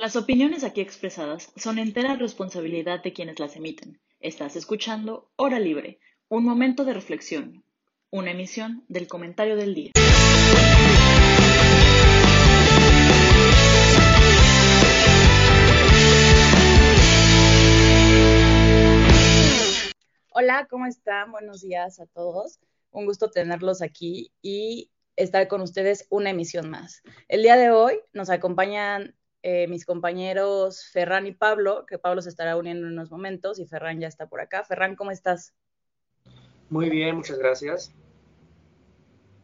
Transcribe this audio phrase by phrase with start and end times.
[0.00, 4.00] Las opiniones aquí expresadas son entera responsabilidad de quienes las emiten.
[4.20, 7.64] Estás escuchando Hora Libre, un momento de reflexión,
[8.08, 9.90] una emisión del comentario del día.
[20.30, 21.32] Hola, ¿cómo están?
[21.32, 22.60] Buenos días a todos.
[22.92, 27.02] Un gusto tenerlos aquí y estar con ustedes una emisión más.
[27.26, 32.28] El día de hoy nos acompañan eh, mis compañeros Ferran y Pablo, que Pablo se
[32.28, 34.64] estará uniendo en unos momentos y Ferran ya está por acá.
[34.64, 35.54] Ferran, ¿cómo estás?
[36.68, 37.94] Muy bien, muchas gracias.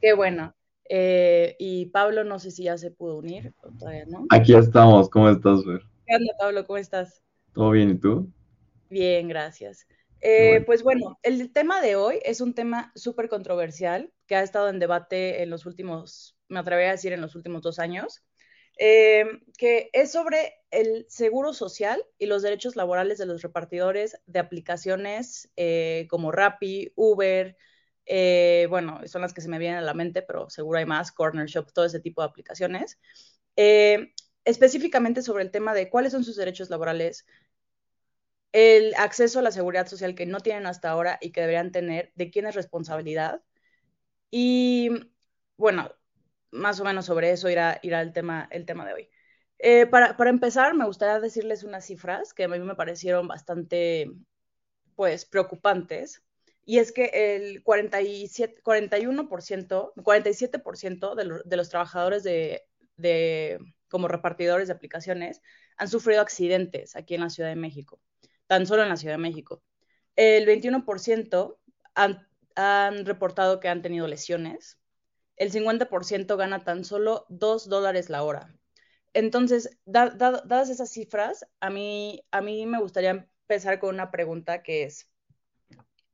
[0.01, 0.55] Qué bueno.
[0.89, 4.27] Eh, y Pablo, no sé si ya se pudo unir o todavía no.
[4.31, 5.81] Aquí estamos, ¿cómo estás, Fer?
[6.07, 6.67] ¿Qué onda, Pablo?
[6.67, 7.23] ¿Cómo estás?
[7.53, 8.31] ¿Todo bien y tú?
[8.91, 9.87] Bien, gracias.
[10.21, 14.69] Eh, Pues bueno, el tema de hoy es un tema súper controversial que ha estado
[14.69, 18.23] en debate en los últimos, me atrevería a decir, en los últimos dos años.
[18.77, 19.25] Eh,
[19.57, 25.51] que es sobre el seguro social y los derechos laborales de los repartidores de aplicaciones
[25.57, 27.57] eh, como Rappi, Uber,
[28.07, 31.13] eh, bueno, son las que se me vienen a la mente, pero seguro hay más,
[31.13, 32.99] Corner Shop, todo ese tipo de aplicaciones.
[34.45, 37.27] específicamente sobre el tema de cuáles son sus derechos laborales,
[38.53, 42.13] el acceso a la seguridad social que no tienen hasta ahora y que deberían tener,
[42.15, 43.43] de quién es responsabilidad.
[44.31, 44.91] Y
[45.57, 45.91] bueno,
[46.55, 49.09] más o menos sobre eso irá, irá el, tema, el tema de hoy.
[49.59, 54.11] Eh, para, para, empezar, me gustaría decirles unas cifras que a mí me parecieron bastante,
[54.95, 56.23] pues, preocupantes.
[56.65, 62.63] Y es que el 47, 41%, 47% de, de los trabajadores de,
[62.97, 65.41] de, como repartidores de aplicaciones
[65.77, 68.01] han sufrido accidentes aquí en la Ciudad de México,
[68.47, 69.63] tan solo en la Ciudad de México.
[70.17, 71.59] El 21%
[71.95, 74.79] han, han reportado que han tenido lesiones,
[75.37, 78.55] el 50% gana tan solo 2 dólares la hora.
[79.13, 84.85] Entonces, dadas esas cifras, a mí, a mí me gustaría empezar con una pregunta que
[84.85, 85.09] es,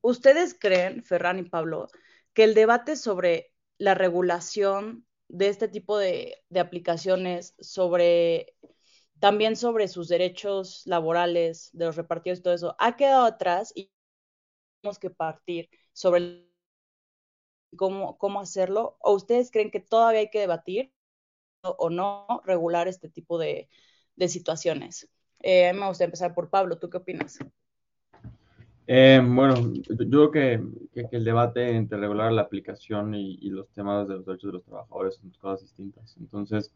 [0.03, 1.89] ¿ustedes creen, Ferran y Pablo,
[2.35, 8.55] que el debate sobre la regulación de este tipo de, aplicaciones, sobre
[9.19, 13.91] también sobre sus derechos laborales de los repartidos y todo eso, ha quedado atrás y
[14.80, 16.49] tenemos que partir sobre
[17.77, 18.97] cómo, cómo hacerlo?
[19.01, 20.92] ¿O ustedes creen que todavía hay que debatir
[21.63, 23.69] o no regular este tipo de,
[24.17, 25.08] de situaciones?
[25.41, 26.79] Eh, me gustaría empezar por Pablo.
[26.79, 27.39] ¿Tú qué opinas?
[28.86, 30.61] Eh, bueno, yo creo que,
[30.92, 34.55] que, el debate entre regular la aplicación y, y, los temas de los derechos de
[34.55, 36.17] los trabajadores son cosas distintas.
[36.19, 36.73] Entonces,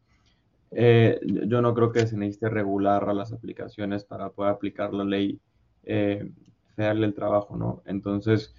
[0.71, 5.03] eh, yo no creo que se necesite regular a las aplicaciones para poder aplicar la
[5.03, 5.39] ley
[5.83, 6.29] eh,
[6.75, 7.81] federal del trabajo, ¿no?
[7.85, 8.53] Entonces,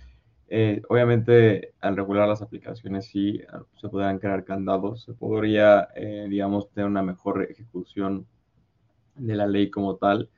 [0.49, 6.27] eh, obviamente, al regular las aplicaciones sí ah, se podrían crear candados, se podría, eh,
[6.29, 8.27] digamos, tener una mejor ejecución
[9.17, 10.31] de la ley como tal,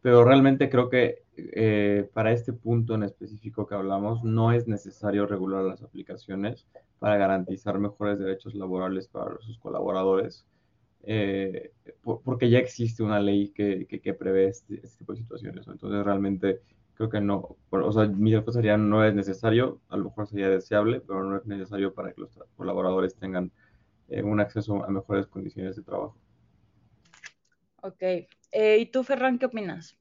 [0.00, 5.26] pero realmente creo que eh, para este punto en específico que hablamos, no es necesario
[5.26, 6.66] regular las aplicaciones
[7.00, 10.46] para garantizar mejores derechos laborales para sus colaboradores,
[12.02, 15.66] porque ya existe una ley que, que, prevé este, este, tipo de situaciones.
[15.66, 16.60] Entonces, realmente
[16.98, 20.48] creo que no, o sea, mi respuesta sería no es necesario, a lo mejor sería
[20.48, 23.52] deseable, pero no es necesario para que los colaboradores tengan
[24.08, 26.16] eh, un acceso a mejores condiciones de trabajo.
[27.82, 29.96] Ok, eh, ¿y tú, Ferran, qué opinas?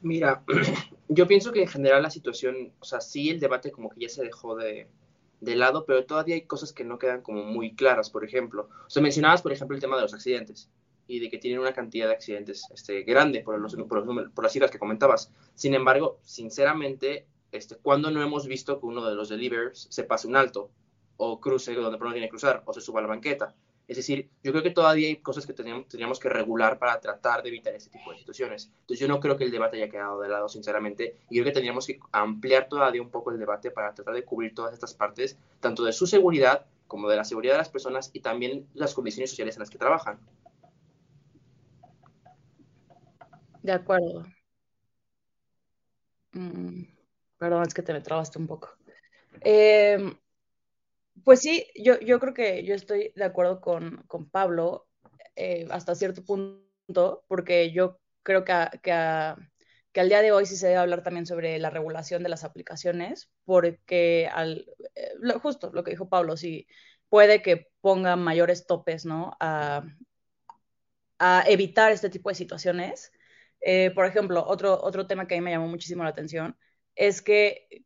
[0.00, 0.44] Mira,
[1.08, 4.08] yo pienso que en general la situación, o sea, sí el debate como que ya
[4.08, 4.86] se dejó de,
[5.40, 8.68] de lado, pero todavía hay cosas que no quedan como muy claras, por ejemplo.
[8.86, 10.70] O sea, mencionabas, por ejemplo, el tema de los accidentes
[11.06, 14.44] y de que tienen una cantidad de accidentes este, grande por, los, por, los, por
[14.44, 15.30] las cifras que comentabas.
[15.54, 20.26] Sin embargo, sinceramente, este, cuando no hemos visto que uno de los delivers se pase
[20.26, 20.70] un alto
[21.16, 23.54] o cruce donde no tiene que cruzar o se suba a la banqueta?
[23.88, 27.42] Es decir, yo creo que todavía hay cosas que teníamos, teníamos que regular para tratar
[27.42, 28.68] de evitar ese tipo de situaciones.
[28.80, 31.52] Entonces yo no creo que el debate haya quedado de lado, sinceramente, y creo que
[31.52, 35.38] tendríamos que ampliar todavía un poco el debate para tratar de cubrir todas estas partes,
[35.60, 39.30] tanto de su seguridad como de la seguridad de las personas y también las condiciones
[39.30, 40.18] sociales en las que trabajan.
[43.66, 44.24] De acuerdo.
[46.34, 46.84] Mm,
[47.36, 48.68] perdón, es que te me trabaste un poco.
[49.40, 50.16] Em,
[51.24, 54.86] pues sí, yo, yo creo que yo estoy de acuerdo con, con Pablo
[55.34, 58.54] eh, hasta cierto punto, porque yo creo que,
[58.84, 59.34] que,
[59.92, 62.44] que, al día de hoy sí se debe hablar también sobre la regulación de las
[62.44, 64.64] aplicaciones, porque al,
[64.94, 66.68] eh, justo lo que dijo Pablo, sí
[67.08, 69.36] puede que ponga mayores topes, ¿no?
[69.40, 69.82] A,
[71.18, 73.10] a evitar este tipo de situaciones.
[73.60, 76.56] Eh, por ejemplo, otro, otro tema que a mí me llamó muchísimo la atención
[76.94, 77.84] es que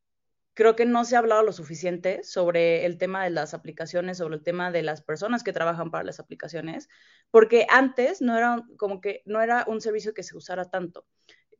[0.55, 4.37] creo que no se ha hablado lo suficiente sobre el tema de las aplicaciones, sobre
[4.37, 6.88] el tema de las personas que trabajan para las aplicaciones,
[7.31, 11.06] porque antes no era como que no era un servicio que se usara tanto.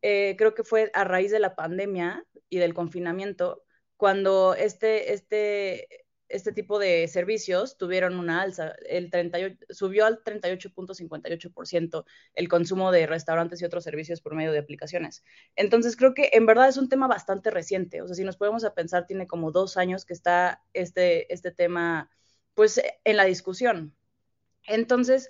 [0.01, 3.63] Eh, creo que fue a raíz de la pandemia y del confinamiento
[3.97, 5.87] cuando este, este,
[6.31, 8.73] este tipo de servicios tuvieron una alza.
[8.87, 14.59] El 38, subió al 38.58% el consumo de restaurantes y otros servicios por medio de
[14.59, 15.23] aplicaciones.
[15.55, 18.01] Entonces, creo que en verdad es un tema bastante reciente.
[18.01, 21.51] O sea, si nos podemos a pensar, tiene como dos años que está este, este
[21.51, 22.09] tema,
[22.53, 23.95] pues, en la discusión.
[24.67, 25.29] Entonces,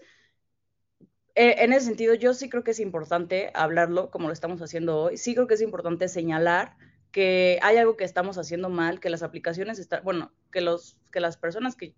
[1.35, 5.03] e, en ese sentido, yo sí creo que es importante hablarlo como lo estamos haciendo
[5.03, 5.17] hoy.
[5.17, 6.75] Sí creo que es importante señalar
[7.11, 11.19] que hay algo que estamos haciendo mal, que las aplicaciones están, bueno, que, los, que
[11.19, 11.93] las personas que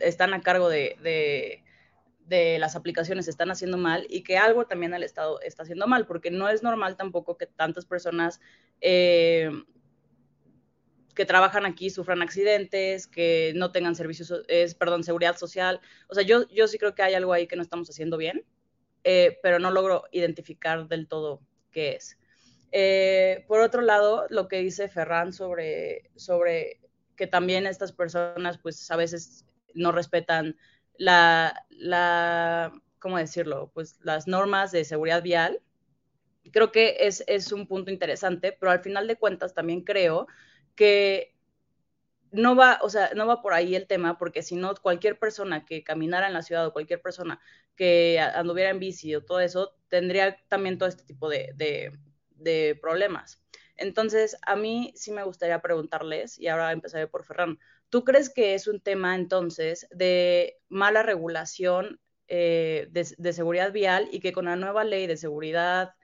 [0.00, 1.62] están a cargo de,
[2.26, 6.06] de, las aplicaciones están haciendo mal y que algo también el Estado está haciendo mal,
[6.06, 8.40] porque no es normal tampoco que tantas personas
[8.80, 9.50] eh,
[11.14, 15.80] que trabajan aquí sufran accidentes, que no tengan servicios, es, perdón, seguridad social.
[16.08, 18.44] O sea, yo, yo sí creo que hay algo ahí que no estamos haciendo bien,
[19.04, 21.40] eh, pero no logro identificar del todo
[21.70, 22.18] qué es.
[22.72, 26.80] Eh, por otro lado, lo que dice Ferran sobre, sobre
[27.16, 30.56] que también estas personas, pues a veces no respetan
[30.96, 33.70] la, la, ¿cómo decirlo?
[33.74, 35.62] Pues las normas de seguridad vial.
[36.52, 40.26] Creo que es, es un punto interesante, pero al final de cuentas también creo
[40.74, 41.34] que
[42.30, 45.64] no va, o sea, no va por ahí el tema, porque si no, cualquier persona
[45.64, 47.40] que caminara en la ciudad o cualquier persona
[47.76, 51.98] que anduviera en bici o todo eso, tendría también todo este tipo de, de
[52.80, 53.42] problemas.
[53.76, 57.58] Entonces, a mí sí me gustaría preguntarles, y ahora empezaré por Ferran,
[57.88, 64.20] ¿tú crees que es un tema entonces de mala regulación eh, de, seguridad vial y
[64.20, 65.94] que con la nueva ley de seguridad,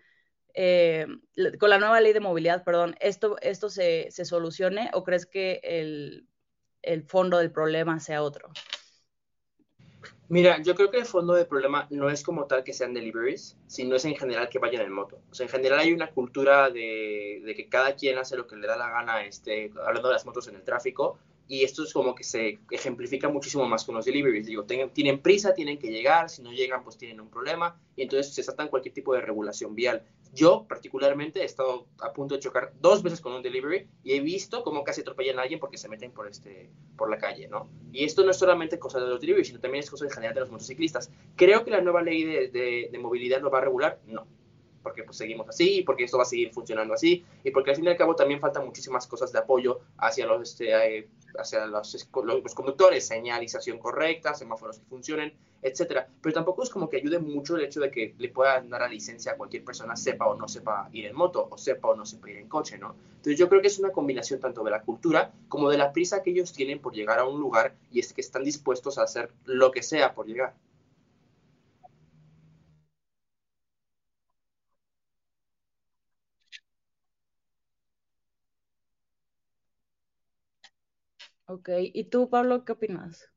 [0.55, 1.07] eh,
[1.59, 5.61] con la nueva ley de movilidad, perdón, esto, esto se, se solucione o crees que
[5.65, 6.29] el,
[6.81, 8.51] el fondo del problema sea otro?
[10.29, 13.59] Mira, yo creo que el fondo del problema no es como tal que sean deliveries,
[13.67, 15.19] sino es en general que vayan en moto.
[15.31, 18.67] O sea, en general hay una cultura de, que cada quien hace lo que le
[18.67, 22.15] da la gana, este, hablando de las motos en el tráfico, y esto es como
[22.15, 24.47] que se ejemplifica muchísimo más con los deliveries.
[24.47, 28.35] Digo, tienen, prisa, tienen que llegar, si no llegan, pues tienen un problema, y entonces
[28.35, 30.03] se saltan cualquier tipo de regulación vial.
[30.35, 34.21] Yo, particularmente, he estado a punto de chocar dos veces con un delivery y he
[34.21, 37.69] visto cómo casi atropellan a alguien porque se meten por, este, por la calle, ¿no?
[37.93, 40.35] Y esto no es solamente cosa de los deliveries, sino también es cosa en general
[40.35, 41.11] de los motociclistas.
[41.37, 44.01] ¿Creo que la nueva ley de, de, de movilidad lo va a regular?
[44.07, 44.27] No
[44.85, 47.87] porque pues seguimos así, porque esto va a seguir funcionando así, y porque al fin
[47.87, 52.07] y al cabo también faltan muchísimas cosas de apoyo hacia los, este, eh, hacia los,
[52.55, 55.33] conductores, señalización correcta, semáforos que funcionen,
[55.63, 56.07] etcétera.
[56.21, 58.89] Pero tampoco es como que ayude mucho el hecho de que le puedan dar la
[58.89, 62.05] licencia a cualquier persona, sepa o no sepa ir en moto, o sepa o no
[62.05, 62.95] sepa ir en coche, ¿no?
[63.17, 66.23] Entonces yo creo que es una combinación tanto de la cultura como de la prisa
[66.23, 69.31] que ellos tienen por llegar a un lugar y es que están dispuestos a hacer
[69.47, 70.55] lo que sea por llegar.
[81.55, 83.31] Ok, ¿y tú, Pablo, qué opinas?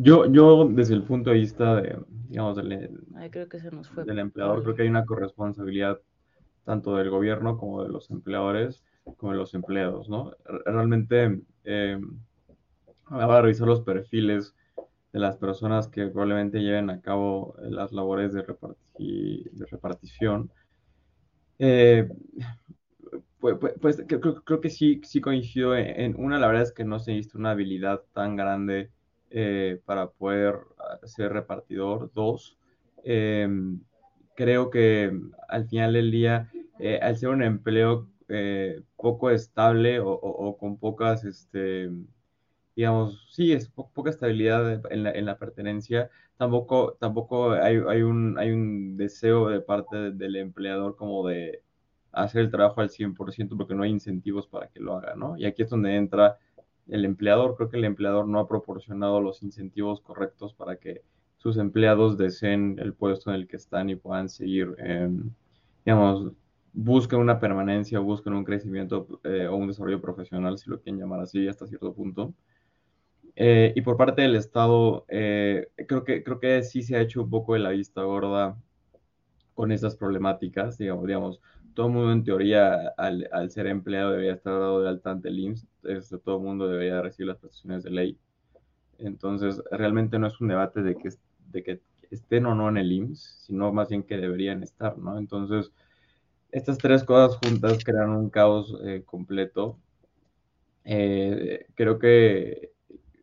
[0.00, 1.98] Yo, yo desde el punto de vista de,
[2.30, 2.98] digamos, del,
[3.30, 6.00] creo que se nos fue del empleador, creo que hay una corresponsabilidad
[6.64, 8.82] tanto del gobierno como de los empleadores,
[9.18, 10.32] como de los empleados, ¿no?
[10.64, 12.00] Realmente, eh,
[13.10, 14.54] a revisar los perfiles
[15.12, 20.50] de las personas que probablemente lleven a cabo las labores de, de repartición.
[21.58, 22.08] Eh,
[23.40, 26.98] pues, pues, pues creo, que sí, sí coincido en, una, la verdad es que no
[26.98, 28.90] se necesita una habilidad tan grande
[29.30, 32.12] eh, para poder ah, ser repartidor.
[32.14, 32.58] Dos,
[33.04, 33.80] em,
[34.36, 35.12] creo que
[35.48, 41.24] al final del día, eh, al ser un empleo eh, poco estable o, con pocas,
[41.24, 41.90] este,
[42.76, 48.50] digamos, sí, es poca estabilidad en la, en la pertenencia, tampoco, tampoco hay, un, hay
[48.50, 51.62] un deseo de parte del empleador como de
[52.12, 55.36] hacer el trabajo al 100% porque no hay incentivos para que lo haga, ¿no?
[55.36, 56.38] Y aquí es donde entra
[56.88, 57.56] el empleador.
[57.56, 61.02] Creo que el empleador no ha proporcionado los incentivos correctos para que
[61.38, 65.30] sus empleados deseen el puesto en el que están y puedan seguir, em,
[65.84, 66.32] digamos,
[66.72, 71.20] busquen una permanencia, busquen un crecimiento eh, o un desarrollo profesional, si lo quieren llamar
[71.20, 72.34] así, hasta cierto punto.
[73.36, 77.22] Eh, y por parte del Estado, eh, creo, que, creo que sí se ha hecho
[77.22, 78.56] un poco de la vista gorda
[79.54, 81.40] con estas problemáticas, digamos
[81.74, 85.28] todo el mundo en teoría al, al, ser empleado debería estar dado de alta ante
[85.28, 88.18] el IMSS, este, todo mundo debería recibir las prestaciones de ley.
[88.98, 91.10] Entonces, realmente no es un debate de que,
[91.50, 95.18] de que estén o no en el IMSS, sino más bien que deberían estar, ¿no?
[95.18, 95.72] Entonces,
[96.50, 99.78] estas tres cosas juntas crean un caos eh, completo.
[100.84, 102.72] Eh, creo que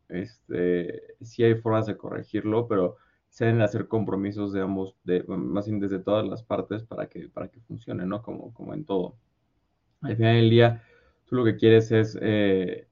[0.09, 2.97] este, sí hay formas de corregirlo, pero
[3.37, 7.29] se deben hacer compromisos de ambos, de, más bien desde todas las partes para que,
[7.29, 8.23] para que funcione, ¿no?
[8.23, 9.13] Como, como en todo.
[10.01, 10.81] Al final del día,
[11.27, 12.87] tú lo que quieres es eh,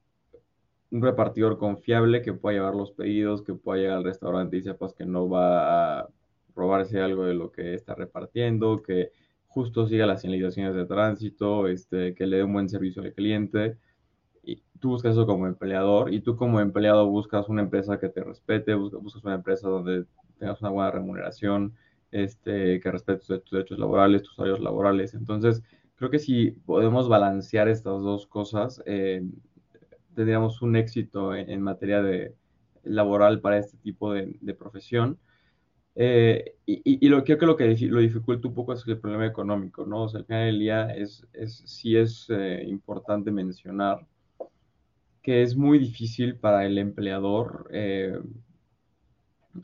[0.92, 4.94] un repartidor confiable que pueda llevar los pedidos, que pueda llegar al restaurante y sepas
[4.94, 6.08] que no va a
[6.54, 9.10] robarse algo de lo que está repartiendo, que
[9.48, 13.78] justo siga las señalizaciones de tránsito, este, que le dé un buen servicio al cliente.
[14.80, 18.74] Tú buscas eso como empleador y tú como empleado buscas una empresa que te respete,
[18.74, 20.04] buscas, una empresa donde
[20.38, 21.74] tengas una buena remuneración,
[22.10, 25.14] este, que respete tus, derechos laborales, tus horarios laborales.
[25.14, 25.62] Entonces,
[25.96, 29.22] creo que si podemos balancear estas dos cosas, eh,
[30.14, 32.34] tendríamos un éxito en, materia de
[32.84, 35.18] laboral para este tipo de, profesión.
[35.94, 39.86] Eh, y, lo creo que lo que lo dificulta un poco es el problema económico,
[39.86, 40.02] ¿no?
[40.04, 44.06] O sea, al final del día es, es sí es eh, importante mencionar
[45.26, 48.16] que es muy difícil para el empleador eh,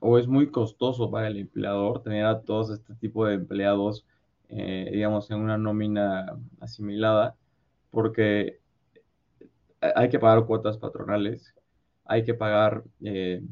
[0.00, 4.04] o es muy costoso para el empleador tener a todos este tipo de empleados,
[4.49, 7.37] digamos, en una nómina asimilada,
[7.92, 8.59] porque
[9.95, 11.54] hay que pagar cuotas patronales,
[12.07, 13.45] hay que pagar eh,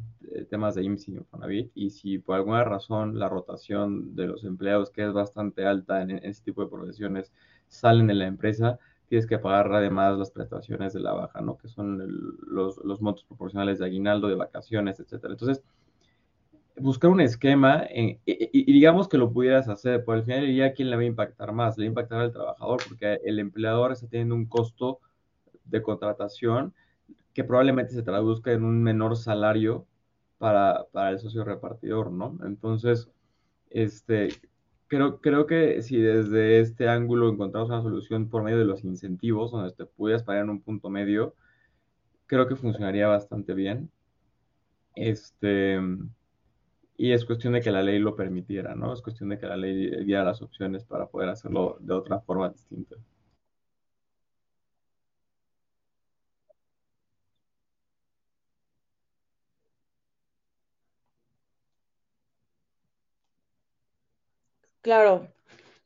[0.50, 4.90] temas de IMSS y Infonavit, y si por alguna razón la rotación de los empleados,
[4.90, 7.32] que es bastante alta en, este tipo de profesiones,
[7.68, 11.58] salen de la empresa, tienes que pagar además las prestaciones de la baja, ¿no?
[11.58, 11.98] Que son
[12.46, 15.32] los, los, montos proporcionales de aguinaldo, de vacaciones, etcétera.
[15.32, 15.64] Entonces,
[16.76, 18.20] buscar un esquema y,
[18.72, 21.52] digamos que lo pudieras hacer, por al final del día, ¿quién le va a impactar
[21.52, 21.76] más?
[21.76, 25.00] Le va a impactar al trabajador, porque el empleador está teniendo un costo
[25.64, 26.72] de contratación
[27.34, 29.88] que probablemente se traduzca en un menor salario
[30.38, 32.38] para, el socio repartidor, ¿no?
[32.44, 33.10] Entonces,
[33.70, 34.28] este,
[34.90, 39.52] creo, creo que si desde este ángulo encontramos una solución por medio de los incentivos,
[39.52, 41.36] donde te pudieras parar en un punto medio,
[42.26, 43.90] creo que funcionaría bastante bien.
[44.96, 45.78] Este,
[46.96, 48.92] y es cuestión de que la ley lo permitiera, ¿no?
[48.92, 52.50] Es cuestión de que la ley diera las opciones para poder hacerlo de otra forma
[52.50, 52.96] distinta.
[64.82, 65.32] Claro,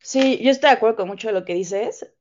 [0.00, 2.12] sí, yo estoy de acuerdo con mucho de lo que dices.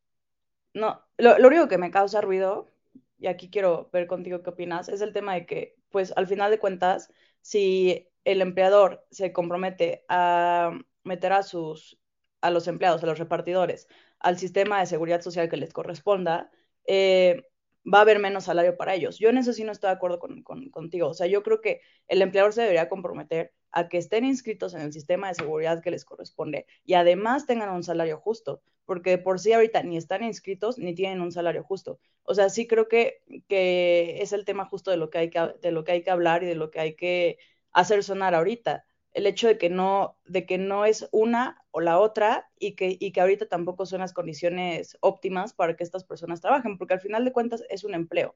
[0.73, 2.71] No, lo, único que me causa ruido,
[3.19, 6.51] y aquí quiero ver contigo qué opinas, es el tema de que, pues al final
[6.51, 10.71] de cuentas, si el empleador se compromete a
[11.03, 11.99] meter a sus,
[12.41, 13.87] a los empleados, a los repartidores,
[14.19, 16.51] al sistema de seguridad social que les corresponda,
[16.85, 17.43] eh,
[17.91, 19.19] va a haber menos salario para ellos.
[19.19, 21.09] Yo en eso sí no estoy de acuerdo contigo.
[21.09, 24.81] O sea, yo creo que el empleador se debería comprometer a que estén inscritos en
[24.81, 29.39] el sistema de seguridad que les corresponde y además tengan un salario justo, porque por
[29.39, 31.99] sí ahorita ni están inscritos ni tienen un salario justo.
[32.23, 35.39] O sea, sí creo que, que es el tema justo de lo, que hay que,
[35.61, 37.39] de lo que hay que hablar y de lo que hay que
[37.71, 38.85] hacer sonar ahorita.
[39.11, 42.95] El hecho de que no, de que no es una o la otra y que,
[42.99, 47.01] y que ahorita tampoco son las condiciones óptimas para que estas personas trabajen, porque al
[47.01, 48.35] final de cuentas es un empleo.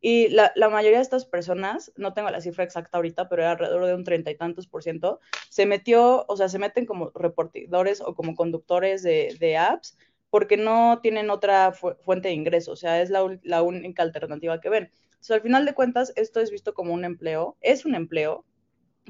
[0.00, 3.86] Y la, mayoría de estas personas, no tengo la cifra exacta ahorita, pero era alrededor
[3.86, 8.00] de un treinta y tantos por ciento, se metió, o sea, se meten como reportadores
[8.00, 9.96] o como conductores de, apps
[10.30, 14.90] porque no tienen otra fuente de ingreso, o sea, es la, única alternativa que ven.
[15.06, 18.44] Entonces, al final de cuentas, esto es visto como un empleo, es un empleo,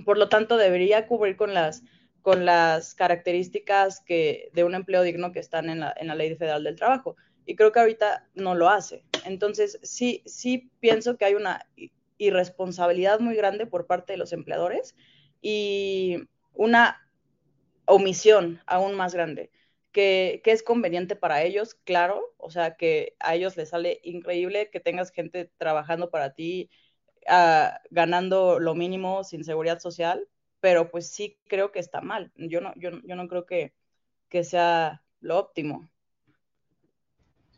[0.04, 1.82] por lo tanto, debería cubrir con las,
[2.22, 6.36] con las características que, de un empleo digno que están en la, en la Ley
[6.36, 7.16] Federal del Trabajo.
[7.46, 9.04] Y creo que ahorita no lo hace.
[9.24, 11.66] Entonces, sí, sí pienso que hay una
[12.18, 14.96] irresponsabilidad muy grande por parte de los empleadores
[15.40, 17.06] y una
[17.86, 19.50] omisión aún más grande,
[19.92, 24.80] que, es conveniente para ellos, claro, o sea, que a ellos les sale increíble que
[24.80, 26.70] tengas gente trabajando para ti,
[27.28, 30.28] ah, ganando lo mínimo sin seguridad social,
[30.60, 32.32] pero pues sí creo que está mal.
[32.36, 33.74] Yo no, yo, yo no creo que,
[34.28, 35.88] que sea lo óptimo.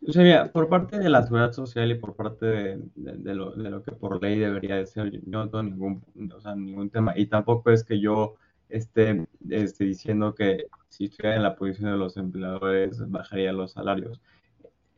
[0.07, 4.23] O sea, por parte de la seguridad social y por parte de, lo, que por
[4.23, 7.15] ley debería de ser, yo no tengo ningún, ningún tema.
[7.17, 8.37] Y tampoco es que yo
[8.69, 14.21] esté, esté diciendo que si estuviera en la posición de los empleadores bajaría los salarios.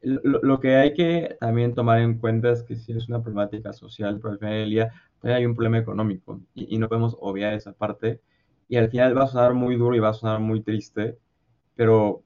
[0.02, 4.19] Lo, que hay que también tomar en cuenta es que si es una problemática social,
[4.19, 4.92] pero al final del día
[5.23, 8.21] hay un problema económico y, y no podemos obviar esa parte.
[8.69, 11.19] Y al final va a sonar muy duro y va a sonar muy triste,
[11.75, 12.23] pero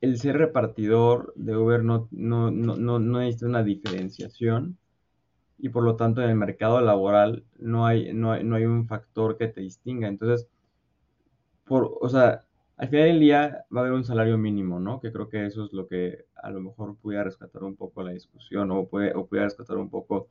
[0.00, 4.78] el ser repartidor de Uber no, no, no, no, necesita una diferenciación
[5.58, 9.38] y por lo tanto en el mercado laboral no hay, no hay, hay un factor
[9.38, 10.08] que te distinga.
[10.08, 10.48] Entonces,
[11.64, 12.44] por, o sea,
[12.76, 15.00] al final del día va a haber un salario mínimo, ¿no?
[15.00, 18.12] Que creo que eso es lo que a lo mejor pudiera rescatar un poco la
[18.12, 20.28] discusión o, puede, o pudiera rescatar un poco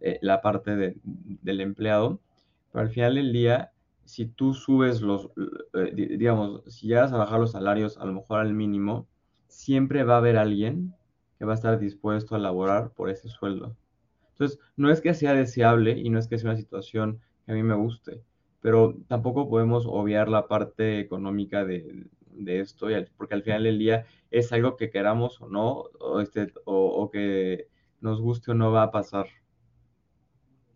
[0.00, 2.20] eh, la parte del empleado.
[2.72, 3.72] Pero al final del día,
[4.08, 5.30] si tú subes los,
[5.74, 9.06] eh, digamos, si llegas a bajar los salarios a lo mejor al mínimo,
[9.48, 10.94] siempre va a haber alguien
[11.38, 13.76] que va a estar dispuesto a laborar por ese sueldo.
[14.30, 17.54] Entonces, no es que sea deseable y no es que sea una situación que a
[17.54, 18.22] mí me guste,
[18.62, 22.06] pero tampoco podemos obviar la parte económica de,
[22.46, 22.86] esto,
[23.18, 27.68] porque al final del día es algo que queramos o no, o, este, o, que
[28.00, 29.26] nos guste o no va a pasar.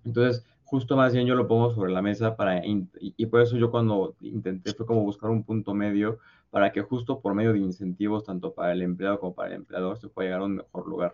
[0.05, 3.71] Entonces, justo más bien yo lo pongo sobre la mesa para, y, por eso yo
[3.71, 8.25] cuando intenté fue como buscar un punto medio para que justo por medio de incentivos,
[8.25, 11.12] tanto para el empleado como para el empleador, se pueda llegar a un mejor lugar.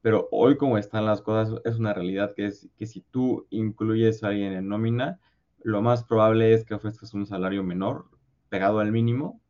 [0.00, 4.22] Pero hoy como están las cosas, es una realidad que es que si tú incluyes
[4.22, 5.18] a alguien en nómina,
[5.64, 8.04] lo más probable es que ofrezcas un salario menor,
[8.48, 9.40] pegado al mínimo,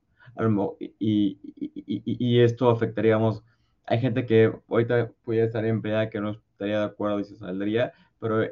[0.79, 3.45] y, y, esto afectaría, digamos,
[3.85, 7.93] hay gente que ahorita puede estar empleada que no estaría de acuerdo y se saldría,
[8.19, 8.43] pero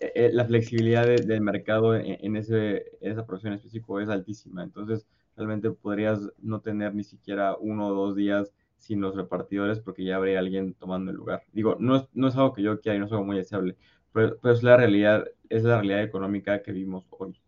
[0.00, 6.20] eh, la flexibilidad del mercado en, ese, esa profesión específica es altísima, entonces realmente podrías
[6.38, 10.72] no tener ni siquiera uno o dos días sin los repartidores porque ya habría alguien
[10.72, 11.42] tomando el lugar.
[11.52, 13.76] Digo, no es, no es algo que yo quiera y no es algo muy deseable,
[14.12, 17.38] pero, es la realidad, es la realidad económica que vimos hoy.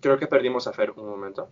[0.00, 1.48] Creo que perdimos a Fer un momento.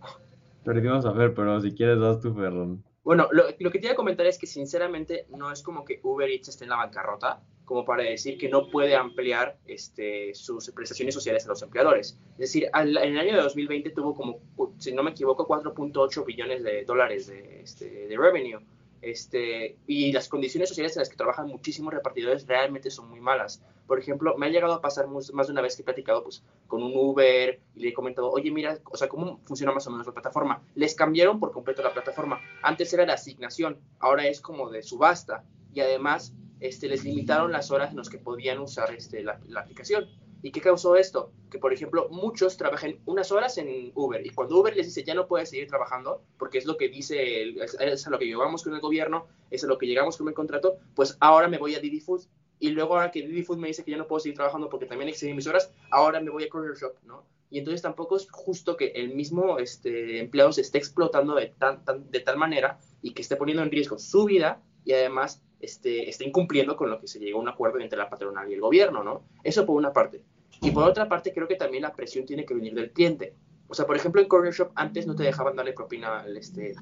[0.64, 2.87] Perdimos a Fer, pero si quieres das tu Ferrón.
[3.08, 6.28] Bueno, lo, que te iba a comentar es que sinceramente no es como que Uber
[6.28, 11.14] Eats esté en la bancarrota, como para decir que no puede ampliar este, sus prestaciones
[11.14, 12.18] sociales a los empleadores.
[12.32, 14.40] Es decir, en el año de 2020 tuvo como,
[14.76, 18.60] si no me equivoco, 4.8 billones de dólares de, este, de revenue.
[19.00, 23.62] Este, y las condiciones sociales en las que trabajan muchísimos repartidores realmente son muy malas.
[23.86, 26.42] Por ejemplo, me ha llegado a pasar más de una vez que he platicado pues,
[26.66, 29.90] con un Uber y le he comentado, oye, mira, o sea, ¿cómo funciona más o
[29.90, 30.62] menos la plataforma?
[30.74, 32.40] Les cambiaron por completo la plataforma.
[32.62, 35.44] Antes era de asignación, ahora es como de subasta.
[35.72, 39.60] Y además, este, les limitaron las horas en las que podían usar este, la, la
[39.60, 40.08] aplicación.
[40.42, 41.32] ¿Y qué causó esto?
[41.50, 45.14] Que, por ejemplo, muchos trabajan unas horas en Uber y cuando Uber les dice ya
[45.14, 48.74] no puedes seguir trabajando, porque es lo que dice, es, a lo que llegamos con
[48.74, 51.80] el gobierno, es a lo que llegamos con el contrato, pues ahora me voy a
[51.80, 52.26] Didi Food
[52.60, 54.86] y luego ahora que Didi Food me dice que ya no puedo seguir trabajando porque
[54.86, 57.24] también excedí mis horas, ahora me voy a Courier Shop, ¿no?
[57.50, 61.82] Y entonces tampoco es justo que el mismo este, empleado se esté explotando de, tan,
[62.10, 66.26] de tal manera y que esté poniendo en riesgo su vida y además este, esté
[66.26, 69.02] incumpliendo con lo que se llegó a un acuerdo entre la patronal y el gobierno,
[69.02, 69.24] ¿no?
[69.42, 70.22] Eso por una parte.
[70.60, 73.34] Y por otra parte, creo que también la presión tiene que venir del cliente.
[73.68, 76.74] O sea, por ejemplo, en Corner Shop antes no te dejaban darle propina al, este,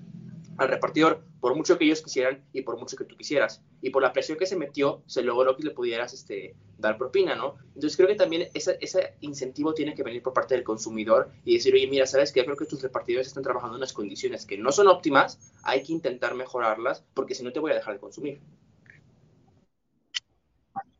[0.56, 3.62] al repartidor, por mucho que ellos quisieran y por mucho que tú quisieras.
[3.82, 7.34] Y por la presión que se metió, se logró que le pudieras este, dar propina,
[7.34, 7.56] ¿no?
[7.74, 11.54] Entonces creo que también ese, ese incentivo tiene que venir por parte del consumidor y
[11.54, 14.46] decir, oye, mira, sabes que yo creo que tus repartidores están trabajando en unas condiciones
[14.46, 17.94] que no son óptimas, hay que intentar mejorarlas porque si no te voy a dejar
[17.94, 18.40] de consumir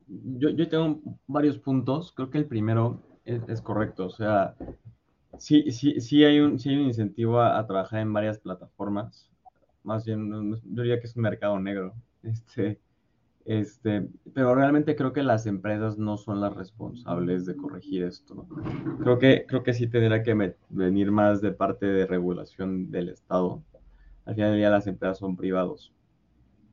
[0.07, 2.13] yo, tengo varios puntos.
[2.13, 4.07] Creo que el primero es, correcto.
[4.07, 4.55] O sea,
[5.39, 9.31] sí, sí, sí, hay, un, sí hay un incentivo a, trabajar en varias plataformas.
[9.83, 11.95] Más bien, yo diría que es un mercado negro.
[12.27, 12.81] Este,
[13.47, 18.49] este, pero realmente creo que las empresas no son las responsables de corregir esto.
[19.01, 23.63] Creo que, creo que sí tendría que venir más de parte de regulación del Estado.
[24.25, 25.93] Al final del día las empresas son privados.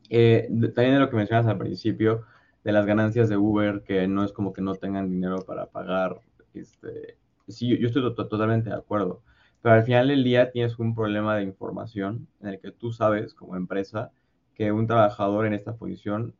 [0.09, 2.23] Eh, también de lo que mencionas al principio,
[2.63, 6.21] de las ganancias de Uber, que no es como que no tengan dinero para pagar.
[6.53, 9.21] Este, sí, yo estoy totalmente de acuerdo.
[9.61, 13.33] Pero al final del día tienes un problema de información en el que tú sabes
[13.33, 14.11] como empresa
[14.55, 16.35] que un trabajador en esta posición,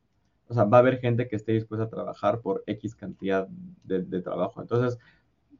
[0.48, 3.48] o sea, va a haber gente que esté dispuesta a trabajar por X cantidad
[3.84, 4.60] de, trabajo.
[4.60, 4.98] Entonces,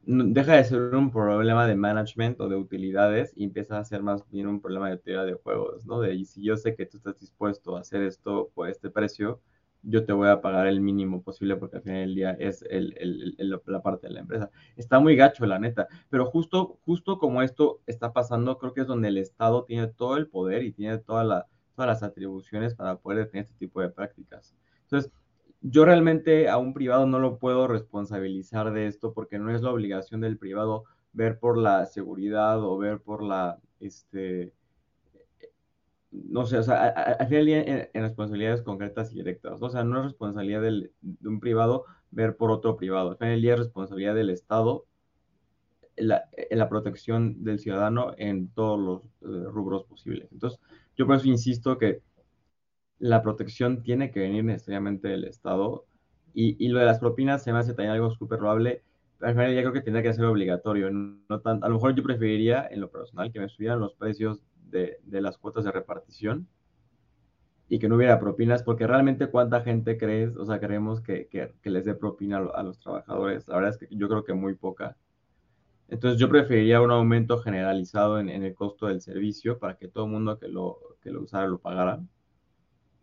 [0.05, 4.29] deja de ser un problema de management o de utilidades y empieza a ser más
[4.29, 5.99] bien un problema de teoría de juegos, ¿no?
[6.01, 9.41] De y si yo sé que tú estás dispuesto a hacer esto por este precio,
[9.87, 13.37] yo te voy a pagar el mínimo posible porque al final del día es el,
[13.65, 14.49] la parte de la empresa.
[14.75, 18.87] Está muy gacho, la neta, pero justo, justo como esto está pasando, creo que es
[18.87, 21.45] donde el Estado tiene todo el poder y tiene toda la,
[21.75, 24.55] todas las atribuciones para poder tener este tipo de prácticas.
[24.83, 25.11] Entonces,
[25.61, 29.71] yo realmente a un privado no lo puedo responsabilizar de esto porque no es la
[29.71, 34.53] obligación del privado ver por la seguridad o ver por la, este,
[36.29, 39.99] no sé, o sea, al final en, en, responsabilidades concretas y directas, o sea, no
[39.99, 40.91] es responsabilidad de
[41.27, 44.85] un privado ver por otro privado, al final del es responsabilidad del Estado
[45.97, 50.27] la, la, protección del ciudadano en todos los eh, rubros posibles.
[50.31, 50.59] Entonces,
[50.97, 52.01] yo por eso insisto que
[52.99, 55.85] la protección tiene que venir necesariamente del Estado
[56.33, 58.83] Y, lo de las propinas se me hace también algo súper probable.
[59.21, 60.89] Al final creo que tendría que ser obligatorio.
[60.91, 64.41] No tan, a lo mejor yo preferiría, en lo personal, que me subieran los precios
[64.75, 66.47] de, las cuotas de repartición
[67.67, 71.69] y que no hubiera propinas, porque realmente cuánta gente crees, o sea, creemos que, que,
[71.69, 73.47] les dé propina a, los trabajadores.
[73.47, 74.97] La verdad es que yo creo que muy poca.
[75.87, 80.11] Entonces yo preferiría un aumento generalizado en, el costo del servicio para que todo el
[80.11, 82.01] mundo que lo, que lo usara lo pagara.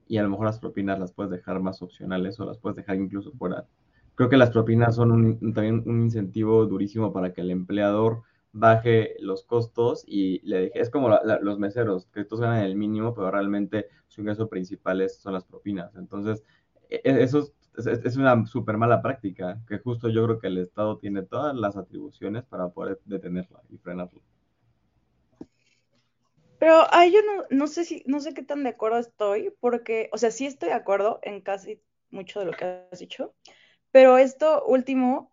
[0.06, 2.96] Y a lo mejor las propinas las puedes dejar más opcionales o las puedes dejar
[2.96, 3.66] incluso fuera.
[4.14, 9.44] Creo que las propinas son también un incentivo durísimo para que el empleador baje los
[9.44, 13.88] costos y le dije, es como los meseros, que estos ganan el mínimo, pero realmente
[14.08, 15.94] su ingreso principal son las propinas.
[15.96, 16.44] Entonces,
[16.90, 20.98] e, e, eso es, una súper mala práctica, que justo yo creo que el Estado
[20.98, 24.20] tiene todas las atribuciones para poder detenerla y frenarla.
[26.58, 30.10] Pero ahí yo no, no sé si, no sé qué tan de acuerdo estoy, porque,
[30.12, 33.34] o sea, sí estoy de acuerdo en casi mucho de lo que has dicho,
[33.90, 35.32] pero esto último,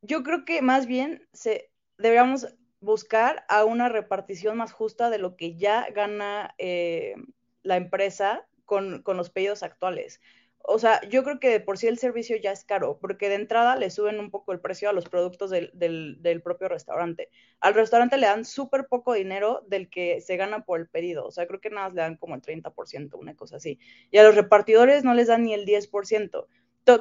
[0.00, 1.71] yo creo que más bien se,
[2.02, 2.48] deberíamos
[2.80, 7.14] buscar a una repartición más justa de lo que ya gana eh,
[7.62, 10.20] la empresa con, los pedidos actuales.
[10.64, 13.34] O sea, yo creo que de por sí el servicio ya es caro, porque de
[13.36, 17.30] entrada le suben un poco el precio a los productos del, del propio restaurante.
[17.60, 21.26] Al restaurante le dan súper poco dinero del que se gana por el pedido.
[21.26, 23.78] O sea, creo que nada más le dan como el 30%, una cosa así.
[24.10, 26.46] Y a los repartidores no les dan ni el 10%.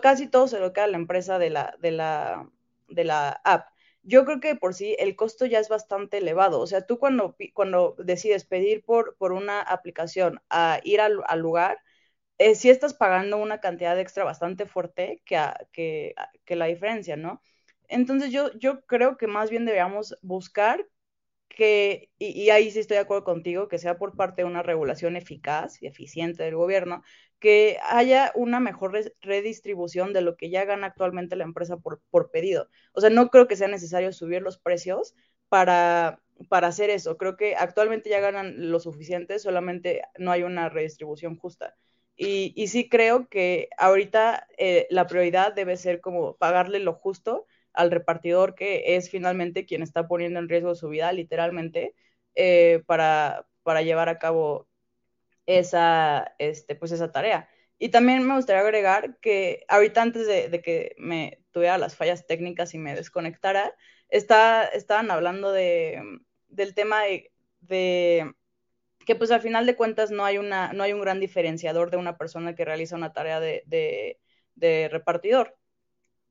[0.01, 2.49] casi todo se lo queda a la empresa de la, de la,
[2.87, 3.69] de la app
[4.03, 6.59] yo creo que por sí el costo ya es bastante elevado.
[6.59, 11.79] O sea, tú cuando, cuando decides pedir por, por una aplicación a ir al, lugar,
[12.37, 15.39] eh, sí estás pagando una cantidad extra bastante fuerte que,
[15.71, 17.41] que, que la diferencia, ¿no?
[17.87, 20.87] Entonces yo, yo creo que más bien deberíamos buscar
[21.49, 25.15] que, y, ahí sí estoy de acuerdo contigo, que sea por parte de una regulación
[25.17, 27.03] eficaz y eficiente del gobierno,
[27.41, 32.31] que haya una mejor redistribución de lo que ya gana actualmente la empresa por, por
[32.31, 32.69] pedido.
[32.93, 35.15] O sea, no creo que sea necesario subir los precios
[35.49, 37.17] para, para hacer eso.
[37.17, 41.75] Creo que actualmente ya ganan lo suficiente, solamente no hay una redistribución justa.
[42.15, 47.47] Y, y sí creo que ahorita eh, la prioridad debe ser como pagarle lo justo
[47.73, 51.95] al repartidor que es finalmente quien está poniendo en riesgo su vida literalmente
[52.35, 54.67] eh, para, para llevar a cabo
[55.45, 57.49] esa, este, pues esa tarea.
[57.77, 62.73] Y también me gustaría agregar que ahorita antes de, que me tuviera las fallas técnicas
[62.73, 63.73] y me desconectara,
[64.09, 66.01] está, estaban hablando de,
[66.47, 68.33] del tema de, de,
[69.05, 71.97] que pues al final de cuentas no hay, una, no hay un gran diferenciador de
[71.97, 73.63] una persona que realiza una tarea de,
[74.55, 75.57] de repartidor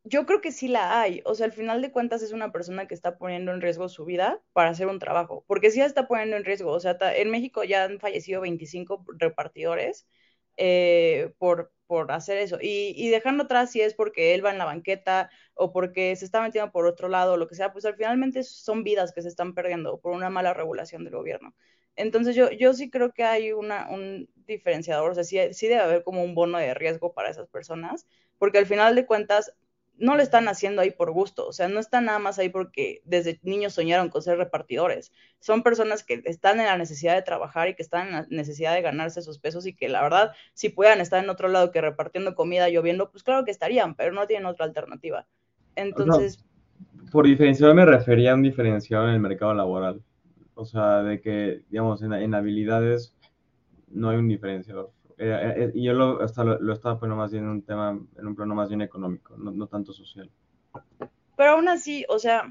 [0.04, 1.22] yo creo que sí la hay.
[1.24, 4.04] O sea, al final de cuentas es una persona que está poniendo en riesgo su
[4.04, 6.72] vida para hacer un trabajo, porque sí está poniendo en riesgo.
[6.72, 10.06] O sea, en México ya han fallecido 25 repartidores
[10.56, 12.58] eh, por, por hacer eso.
[12.60, 16.24] Y, y, dejando atrás si es porque él va en la banqueta o porque se
[16.24, 19.22] está metiendo por otro lado o lo que sea, pues al finalmente son vidas que
[19.22, 21.54] se están perdiendo por una mala regulación del gobierno.
[21.96, 25.82] Entonces yo, yo sí creo que hay una, un diferenciador, o sea, sí, sí debe
[25.82, 28.06] haber como un bono de riesgo para esas personas,
[28.38, 29.52] porque al final de cuentas
[30.00, 33.02] no lo están haciendo ahí por gusto, o sea, no están nada más ahí porque
[33.04, 35.12] desde niños soñaron con ser repartidores.
[35.40, 38.74] Son personas que están en la necesidad de trabajar y que están en la necesidad
[38.74, 41.82] de ganarse esos pesos y que la verdad, si puedan estar en otro lado que
[41.82, 45.26] repartiendo comida lloviendo, pues claro que estarían, pero no tienen otra alternativa.
[45.76, 46.44] Entonces...
[47.12, 50.02] por diferenciador me refería a un diferenciador en el mercado laboral.
[50.54, 53.14] O sea, de que, digamos, en habilidades
[53.88, 57.44] no hay un diferenciador eh, eh, y yo lo, hasta lo, estaba poniendo más bien
[57.44, 60.30] en un tema, en un plano más bien económico, no, tanto social.
[61.36, 62.50] Pero aún así, o sea...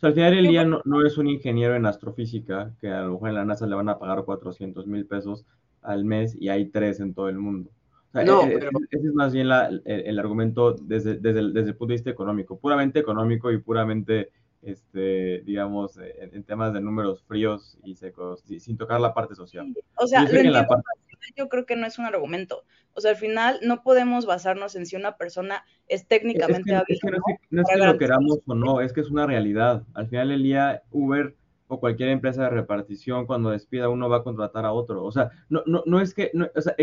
[0.00, 3.28] al final del día no, no, es un ingeniero en astrofísica que a lo mejor
[3.28, 5.44] en la NASA le van a pagar 400 mil pesos
[5.82, 7.70] al mes y hay tres en todo el mundo.
[8.14, 8.70] no, e, e, pero...
[8.90, 12.10] Ese es más bien la, el, argumento desde, desde, el, desde el punto de vista
[12.10, 14.30] económico, puramente económico y puramente
[14.64, 19.74] este, digamos, en, temas de números fríos y secos, sin tocar la parte social.
[19.96, 20.26] O sea,
[21.36, 22.64] yo, creo que no es un argumento.
[22.92, 26.98] O sea, al final no podemos basarnos en si una persona es técnicamente hábil.
[27.50, 29.82] no, es que, lo queramos o no, es que es una realidad.
[29.94, 31.34] Al final del día, Uber
[31.66, 35.02] o cualquier empresa de repartición, cuando despida uno va a contratar a otro.
[35.04, 36.74] O sea, no, no, no es que, o sea,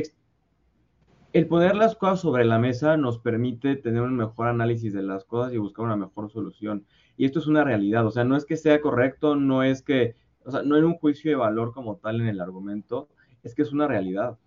[1.33, 5.23] el poner las cosas sobre la mesa nos permite tener un mejor análisis de las
[5.23, 6.85] cosas y buscar una mejor solución.
[7.15, 10.15] Y esto es una realidad, o sea, no es que sea correcto, no es que,
[10.43, 13.09] o sea, no hay un juicio de valor como tal en el argumento,
[13.43, 14.37] es que es una realidad.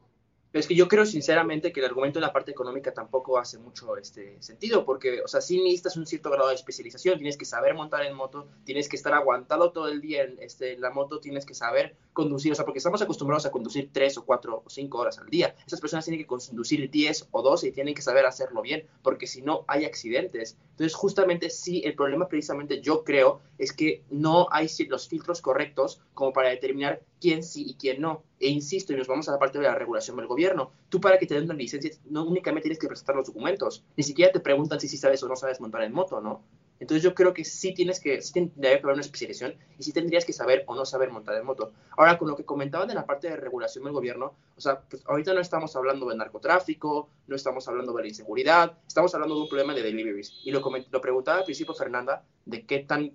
[0.54, 3.96] Es que yo creo sinceramente que el argumento de la parte económica tampoco hace mucho
[3.96, 7.74] este sentido, porque, o sea, sí necesitas un cierto grado de especialización, tienes que saber
[7.74, 11.44] montar en moto, tienes que estar aguantado todo el día en, este, la moto, tienes
[11.44, 14.98] que saber conducir, o sea, porque estamos acostumbrados a conducir tres o cuatro o cinco
[14.98, 15.56] horas al día.
[15.66, 19.26] Esas personas tienen que conducir 10 o 12 y tienen que saber hacerlo bien, porque
[19.26, 20.56] si no hay accidentes.
[20.70, 26.00] Entonces, justamente sí, el problema precisamente yo creo es que no hay los filtros correctos
[26.14, 28.22] como para determinar quién sí y quién no.
[28.38, 30.72] E insisto, y nos vamos a la parte de la regulación del gobierno.
[30.90, 34.04] Tú para que te den una licencia no únicamente tienes que presentar los documentos, ni
[34.04, 36.42] siquiera te preguntan si, si sabes o no sabes montar en moto, ¿no?
[36.80, 39.92] Entonces yo creo que sí tienes que, sí tendría que haber una especialización y sí
[39.92, 41.72] tendrías que saber o no saber montar en moto.
[41.96, 45.02] Ahora, con lo que comentaban de la parte de regulación del gobierno, o sea, pues
[45.06, 49.40] ahorita no estamos hablando de narcotráfico, no estamos hablando de la inseguridad, estamos hablando de
[49.40, 50.34] un problema de deliveries.
[50.44, 53.14] Y lo, lo preguntaba al principio Fernanda de qué tan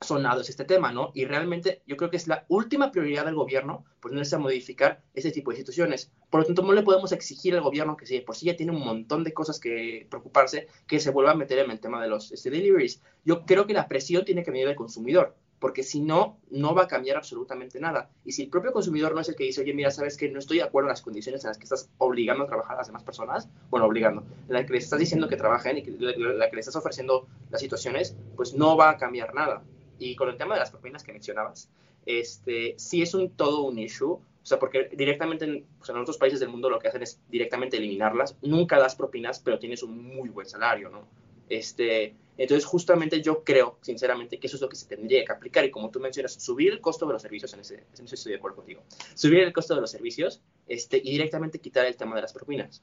[0.00, 1.10] sonado es este tema, ¿no?
[1.14, 5.30] Y realmente yo creo que es la última prioridad del gobierno ponerse a modificar ese
[5.30, 6.10] tipo de situaciones.
[6.30, 8.72] Por lo tanto, no le podemos exigir al gobierno que si por sí ya tiene
[8.72, 12.08] un montón de cosas que preocuparse, que se vuelva a meter en el tema de
[12.08, 13.02] los este, deliveries.
[13.24, 16.84] Yo creo que la presión tiene que venir del consumidor, porque si no, no va
[16.84, 18.10] a cambiar absolutamente nada.
[18.24, 20.38] Y si el propio consumidor no es el que dice, oye, mira, sabes que no
[20.38, 22.88] estoy de acuerdo en las condiciones en las que estás obligando a trabajar a las
[22.88, 26.50] demás personas, bueno, obligando, en la que le estás diciendo que trabajen y que, la
[26.50, 29.62] que le estás ofreciendo las situaciones, pues no va a cambiar nada.
[29.98, 31.68] Y con el tema de las propinas que mencionabas,
[32.04, 36.18] este, sí es un todo un issue, o sea, porque directamente en, pues, en, otros
[36.18, 38.36] países del mundo lo que hacen es directamente eliminarlas.
[38.42, 41.08] Nunca das propinas, pero tienes un muy buen salario, ¿no?
[41.48, 45.64] Este, entonces, justamente yo creo, sinceramente, que eso es lo que se tendría que aplicar.
[45.64, 48.32] Y como tú mencionas, subir el costo de los servicios, en ese, en eso estoy
[48.32, 48.82] de acuerdo contigo.
[49.14, 52.82] Subir el costo de los servicios este, y directamente quitar el tema de las propinas,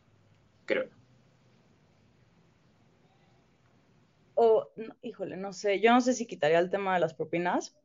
[0.66, 0.90] creo.
[4.36, 4.70] O,
[5.02, 7.76] híjole, no sé, yo no sé si quitaría el tema de las propinas.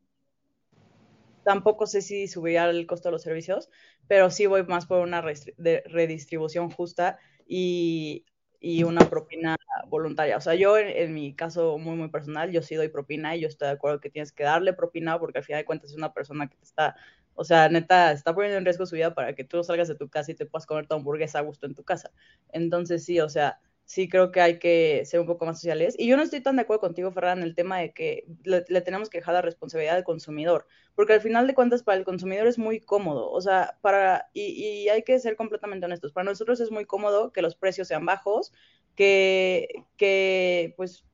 [1.45, 3.71] Tampoco sé si subiría el costo de los servicios,
[4.07, 8.25] pero sí voy más por una redistribución justa y,
[8.61, 9.57] y, una propina
[9.89, 10.37] voluntaria.
[10.37, 13.49] O sea, yo en, mi caso muy, muy personal, yo sí doy propina y yo
[13.49, 16.13] estoy de acuerdo que tienes que darle propina porque al final de cuentas es una
[16.13, 16.97] persona que te está,
[17.35, 20.09] o sea, neta, está poniendo en riesgo su vida para que tú salgas de tu
[20.09, 22.11] casa y te puedas comer tu hamburguesa a gusto en tu casa.
[22.51, 25.95] Entonces, sí, o sea, sí creo que hay que ser un poco más sociales.
[25.99, 28.63] Y yo no estoy tan de acuerdo contigo, Ferran, en el tema de que le,
[28.83, 32.47] tenemos que dejar la responsabilidad al consumidor, porque al final de cuentas para el consumidor
[32.47, 36.71] es muy cómodo, o sea, para, y, hay que ser completamente honestos, para nosotros es
[36.71, 38.53] muy cómodo que los precios sean bajos,
[38.95, 41.07] que, que pues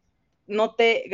[0.48, 1.08] no te,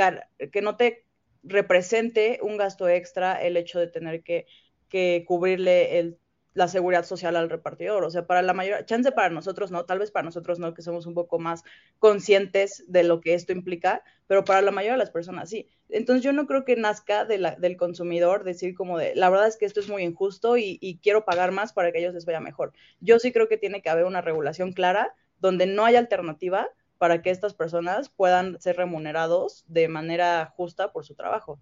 [0.50, 1.04] que no te
[1.42, 4.46] represente un gasto extra el hecho de tener que,
[4.88, 6.18] que cubrirle el
[6.60, 8.04] la seguridad social al repartidor.
[8.04, 10.82] O sea, para la mayor, chance para nosotros no, tal vez para nosotros no, que
[10.82, 11.64] somos un poco más
[11.98, 15.70] conscientes de lo que esto implica, pero para la mayoría de las personas sí.
[15.88, 19.48] Entonces yo no creo que nazca de la, del consumidor decir como de, la verdad
[19.48, 22.40] es que esto es muy injusto y, quiero pagar más para que ellos les vaya
[22.40, 22.74] mejor.
[23.00, 26.68] Yo sí creo que tiene que haber una regulación clara donde no haya alternativa
[26.98, 31.58] para que estas personas puedan ser remunerados de manera justa por su trabajo.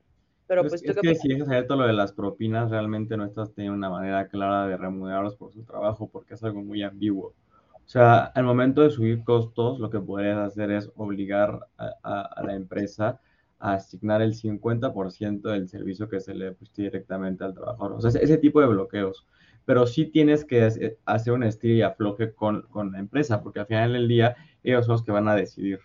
[0.48, 3.76] Pero pues, es que si es cierto lo de las propinas, realmente no estás teniendo
[3.76, 7.34] una manera clara de remunerarlos por su trabajo porque es algo muy ambiguo.
[7.74, 12.54] O sea, al momento de subir costos, lo que podrías hacer es obligar a, la
[12.54, 13.20] empresa
[13.58, 17.92] a asignar el 50% del servicio que se le pueste directamente al trabajador.
[17.92, 19.26] O sea, ese, tipo de bloqueos.
[19.66, 23.66] Pero sí tienes que hacer un estilo y afloje con, con, la empresa, porque al
[23.66, 25.80] final del día ellos son los que van a decidir.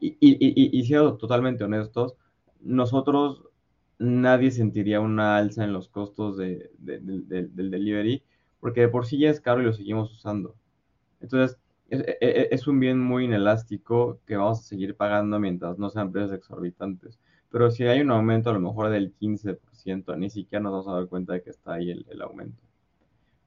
[0.00, 2.16] Y, y, y, y siendo totalmente honestos,
[2.60, 3.42] nosotros
[3.98, 8.22] nadie sentiría una alza en los costos de, del delivery,
[8.60, 10.54] porque de por sí ya es caro y lo seguimos usando.
[11.20, 15.78] Entonces, es, e, e, es, un bien muy inelástico que vamos a seguir pagando mientras
[15.78, 17.18] no sean precios exorbitantes.
[17.50, 20.94] Pero si hay un aumento a lo mejor del 15%, ni siquiera nos vamos a
[20.94, 22.60] dar cuenta de que está ahí el, aumento.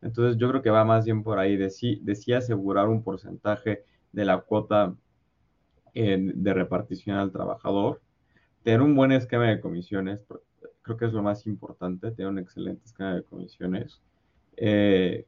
[0.02, 2.02] Entonces, yo creo que va más bien por ahí de sí,
[2.34, 4.96] asegurar un porcentaje de la cuota
[5.94, 8.02] eh, de repartición al trabajador
[8.64, 10.26] tener un buen esquema de comisiones,
[10.82, 14.02] creo que es lo más importante, tener un excelente esquema de comisiones.
[14.58, 15.26] Eh,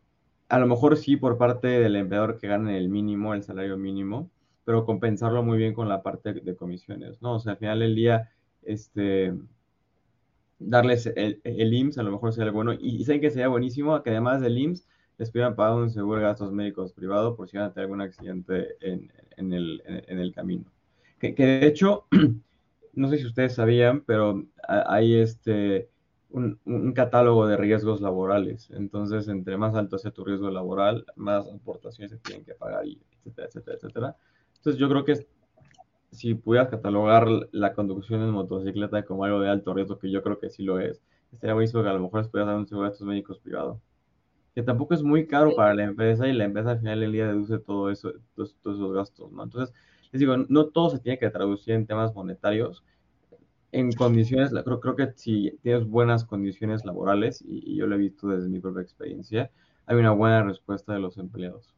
[0.50, 4.30] a lo mejor sí por parte del empleador que gane el mínimo, el salario mínimo,
[4.65, 7.36] pero compensarlo muy bien con la parte de comisiones, ¿no?
[7.36, 8.32] O sea, al final del día,
[8.63, 9.34] este,
[10.60, 14.12] darles el, el IMSS a lo mejor sería bueno, y, saben que sería buenísimo que
[14.12, 17.67] además del IMSS les pudieran pagar un seguro de gastos médicos privado por si van
[17.67, 20.65] a tener algún accidente en, en, el, camino.
[21.20, 22.08] Que de hecho,
[22.94, 25.90] no sé si ustedes sabían, pero hay este,
[26.30, 28.70] un, catálogo de riesgos laborales.
[28.72, 33.02] Entonces, entre más alto sea tu riesgo laboral, más aportaciones se tienen que pagar, y
[33.18, 34.16] etcétera, etcétera, etcétera.
[34.58, 35.26] Entonces, yo creo que
[36.12, 40.40] si pudieras catalogar la conducción en motocicleta como algo de alto riesgo, que yo creo
[40.40, 41.02] que sí lo es,
[41.32, 43.82] estaría buenísimo que a lo mejor les pudieras dar un seguro de estos médicos privado.
[44.54, 47.28] que tampoco es muy caro para la empresa y la empresa al final del día
[47.28, 49.44] deduce todo eso, todos, esos gastos, ¿no?
[49.44, 49.74] Entonces,
[50.12, 52.84] les digo, no todo se tiene que traducir en temas monetarios.
[53.71, 58.28] En condiciones, creo, creo que si tienes buenas condiciones laborales, y, yo lo he visto
[58.28, 59.50] desde mi propia experiencia,
[59.86, 61.74] hay una buena respuesta de los empleados.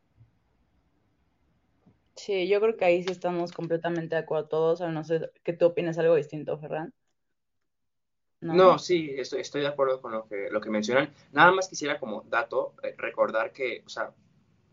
[2.16, 4.82] Sí, yo creo que ahí sí estamos completamente de acuerdo todos.
[4.82, 6.94] O no sé que tú opinas algo distinto, Ferran.
[8.42, 11.10] No, sí, estoy, de acuerdo con lo que, lo que mencionan.
[11.32, 14.12] Nada más quisiera como dato eh, recordar que, o sea,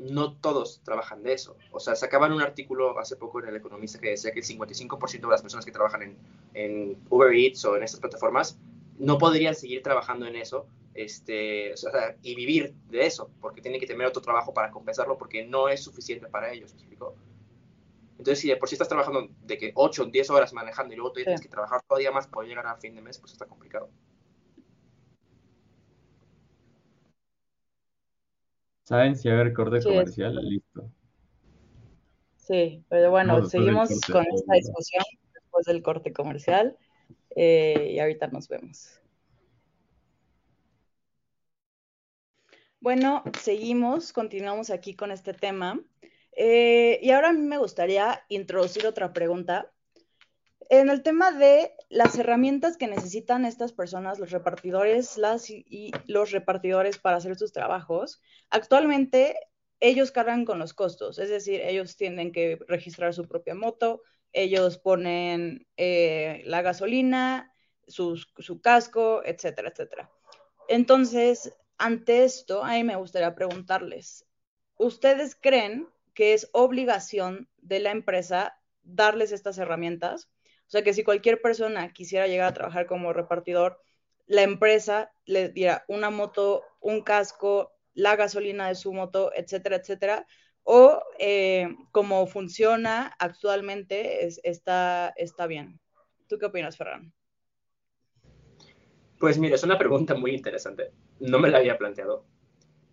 [0.00, 1.56] no todos trabajan de eso.
[1.70, 5.20] O sea, sacaban un artículo hace poco en El Economista que decía que el 55%
[5.20, 6.16] de las personas que trabajan en,
[6.54, 8.58] en, Uber Eats o en estas plataformas
[8.98, 13.80] no podrían seguir trabajando en eso este, o sea, y vivir de eso, porque tienen
[13.80, 17.14] que tener otro trabajo para compensarlo porque no es suficiente para ellos, ¿me explico?
[18.18, 20.96] Entonces, si de por sí estás trabajando de que 8 o 10 horas manejando y
[20.96, 23.46] luego tú tienes que trabajar todavía más para llegar al fin de mes, pues está
[23.46, 23.88] complicado.
[28.90, 30.35] ¿Saben si hay corte comercial?
[30.42, 30.90] Listo.
[32.35, 36.76] Sí, pero bueno, seguimos con esta discusión después del corte comercial
[37.37, 39.00] eh, y ahorita nos vemos.
[42.81, 45.81] Bueno, seguimos, continuamos aquí con este tema.
[46.33, 49.70] Eh, y ahora a mí me gustaría introducir otra pregunta.
[50.70, 56.96] En el tema de las herramientas que necesitan estas personas, los repartidores y los repartidores
[56.96, 59.35] para hacer sus trabajos, actualmente
[59.80, 64.02] ellos cargan con los costos, es decir, ellos tienen que registrar su propia moto,
[64.33, 67.52] ellos ponen eh, la gasolina,
[67.88, 70.09] su casco, etcétera, etcétera.
[70.68, 74.24] Entonces, ante esto, a mí me gustaría preguntarles,
[74.76, 80.30] ¿ustedes creen que es obligación de la empresa darles estas herramientas.
[80.70, 83.83] O sea que si cualquier persona quisiera llegar a trabajar como repartidor,
[84.26, 90.28] la empresa le diera una moto, un casco, la gasolina de su moto, etcétera, etcétera.
[90.62, 95.80] O eh, como funciona actualmente está, está bien.
[96.28, 97.12] ¿Tú qué opinas, Ferran?
[99.18, 100.92] Pues mira, es una pregunta muy interesante.
[101.18, 102.26] No me la había planteado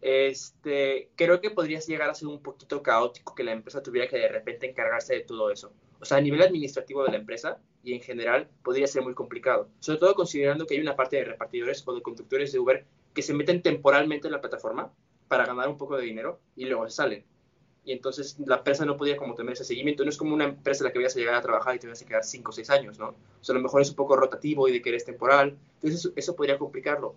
[0.08, 4.18] este, creo que podría llegar a ser un poquito caótico que la empresa tuviera que
[4.18, 5.74] de repente encargarse de todo eso.
[6.00, 9.68] O sea, a nivel administrativo de la empresa y en general podría ser muy complicado,
[9.82, 13.22] sobre todo considerando que hay una parte de repartidores o de conductores de Uber que
[13.22, 14.94] se meten temporalmente en la plataforma
[15.28, 17.26] para ganar un poco de dinero y luego se salen.
[17.84, 20.06] Y entonces la empresa no podía como tener ese seguimiento.
[20.06, 21.88] No es como una empresa en la que vayas a llegar a trabajar y te
[21.88, 23.10] vas a quedar 5 o 6 años, ¿no?
[23.10, 25.58] O sea, a lo mejor es un poco rotativo y de que eres temporal.
[25.82, 27.16] Entonces eso podría complicarlo.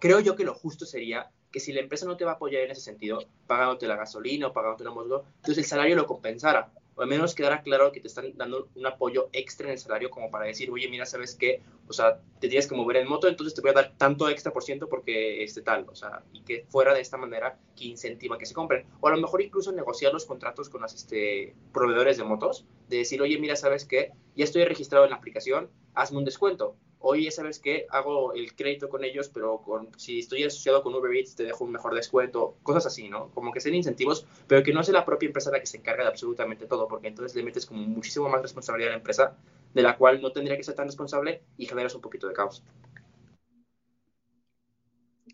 [0.00, 2.62] Creo yo que lo justo sería que si la empresa no te va a apoyar
[2.62, 6.72] en ese sentido, pagándote la gasolina o pagándote una moto, entonces el salario lo compensara.
[6.96, 10.10] O al menos quedara claro que te están dando un apoyo extra en el salario
[10.10, 11.62] como para decir, oye, mira, ¿sabes qué?
[11.86, 14.52] O sea, te tienes que mover en moto, entonces te voy a dar tanto extra
[14.52, 18.36] por ciento porque este tal, o sea, y que fuera de esta manera que incentiva
[18.36, 18.84] que se compren.
[19.00, 22.96] O a lo mejor incluso negociar los contratos con los este, proveedores de motos, de
[22.96, 24.10] decir, oye, mira, ¿sabes qué?
[24.34, 27.86] Ya estoy registrado en la aplicación, hazme un descuento oye, ¿sabes qué?
[27.90, 31.64] Hago el crédito con ellos, pero con, si estoy asociado con Uber Eats te dejo
[31.64, 33.30] un mejor descuento, cosas así, ¿no?
[33.34, 36.04] Como que sean incentivos, pero que no sea la propia empresa la que se encarga
[36.04, 39.36] de absolutamente todo, porque entonces le metes como muchísimo más responsabilidad a la empresa,
[39.74, 42.64] de la cual no tendría que ser tan responsable y generas un poquito de caos.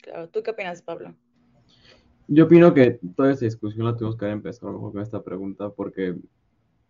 [0.03, 1.15] Claro, ¿tú qué opinas, Pablo?
[2.27, 5.03] Yo opino que toda esta discusión la tenemos que haber empezado a lo mejor con
[5.03, 6.17] esta pregunta porque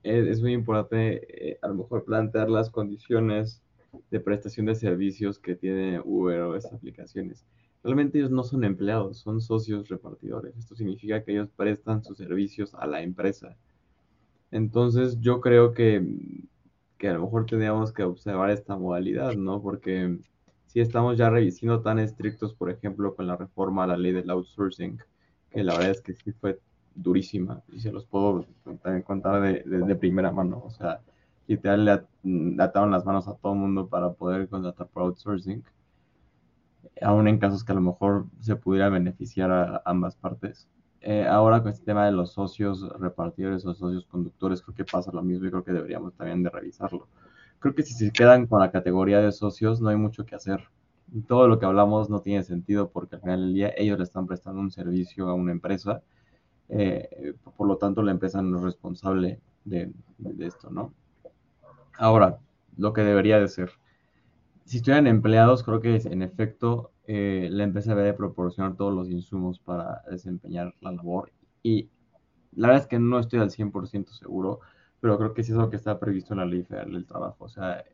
[0.02, 3.62] es, muy importante eh, a lo mejor plantear las condiciones
[4.10, 7.44] de prestación de servicios que tiene Uber o estas aplicaciones.
[7.82, 10.56] Realmente ellos no son empleados, son socios repartidores.
[10.56, 13.56] Esto significa que ellos prestan sus servicios a la empresa.
[14.50, 16.04] Entonces yo creo que,
[16.98, 19.62] que a lo mejor tendríamos que observar esta modalidad, ¿no?
[19.62, 20.18] Porque
[20.66, 24.30] si estamos ya revisando tan estrictos, por ejemplo, con la reforma a la ley del
[24.30, 24.98] outsourcing,
[25.50, 26.60] que la verdad es que sí fue
[26.94, 28.46] durísima y se los puedo
[29.04, 30.62] contar de, de primera mano.
[30.64, 31.00] O sea,
[31.50, 35.64] literal le, le ataron las manos a todo el mundo para poder contratar por outsourcing,
[37.02, 40.68] aún en casos que a lo mejor se pudiera beneficiar a ambas partes.
[41.00, 45.10] Eh, ahora con este tema de los socios repartidores o socios conductores, creo que pasa
[45.12, 47.08] lo mismo y creo que deberíamos también de revisarlo.
[47.58, 50.68] Creo que si se quedan con la categoría de socios no hay mucho que hacer.
[51.26, 54.26] Todo lo que hablamos no tiene sentido porque al final del día ellos le están
[54.28, 56.02] prestando un servicio a una empresa,
[56.68, 59.92] eh, por lo tanto la empresa no es responsable de
[60.38, 60.92] esto, ¿no?
[62.00, 62.38] Ahora,
[62.78, 63.72] lo que debería de ser.
[64.64, 69.58] Si estuvieran empleados, creo que en efecto eh, la empresa debe proporcionar todos los insumos
[69.58, 71.30] para desempeñar la labor.
[71.62, 71.90] Y
[72.52, 74.60] la verdad es que no estoy al 100% seguro,
[75.00, 77.44] pero creo que sí es algo que está previsto en la ley federal del trabajo.
[77.44, 77.84] O sea,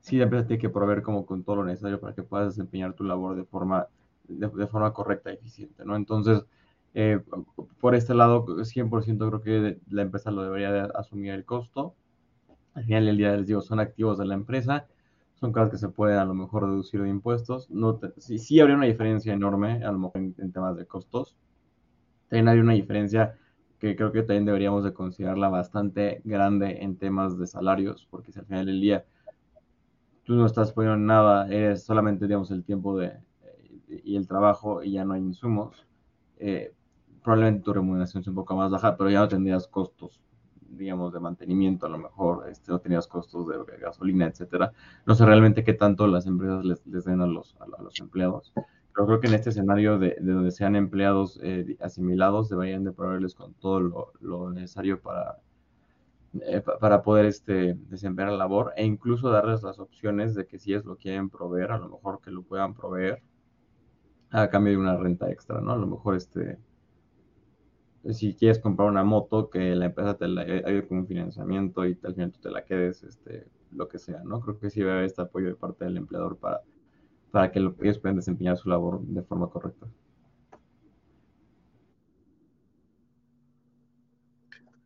[0.00, 2.94] sí la empresa tiene que proveer como con todo lo necesario para que puedas desempeñar
[2.94, 5.96] tu labor de forma correcta y eficiente, ¿no?
[5.96, 6.44] Entonces,
[6.94, 7.20] eh,
[7.80, 11.96] por este lado, 100% creo que la empresa lo debería de asumir el costo.
[12.74, 14.86] Al final del día, les digo, son activos de la empresa,
[15.34, 17.70] son cosas que se pueden a lo mejor reducir de impuestos.
[17.70, 21.36] No sí, sí, habría una diferencia enorme, a lo mejor en, temas de costos.
[22.28, 23.38] También hay una diferencia
[23.78, 28.38] que creo que también deberíamos de considerarla bastante grande en temas de salarios, porque si
[28.38, 29.04] al final del día
[30.24, 33.12] tú no estás poniendo nada, es solamente, digamos, el tiempo de,
[34.02, 35.86] y el trabajo y ya no hay insumos,
[36.38, 36.72] eh,
[37.22, 40.20] probablemente tu remuneración es un poco más baja, pero ya no tendrías costos,
[40.76, 44.72] digamos, de mantenimiento, a lo mejor este, no tenías costos de, gasolina, etcétera.
[45.06, 48.52] No sé realmente qué tanto las empresas les, les den a los, a, los empleados,
[48.54, 53.34] pero creo que en este escenario de, donde sean empleados eh, asimilados, deberían de proveerles
[53.34, 55.38] con todo lo, lo necesario para
[56.42, 60.74] eh, para poder este, desempeñar la labor e incluso darles las opciones de que si
[60.74, 63.22] es lo quieren proveer, a lo mejor que lo puedan proveer
[64.30, 65.72] a cambio de una renta extra, ¿no?
[65.72, 66.58] A lo mejor este,
[68.12, 71.98] si quieres comprar una moto, que la empresa te la ayude con un financiamiento y
[72.02, 74.40] al final tú te la quedes, este, lo que sea, ¿no?
[74.40, 76.62] Creo que sí debe haber este apoyo de parte del empleador para,
[77.30, 79.86] para que ellos puedan desempeñar su labor de forma correcta.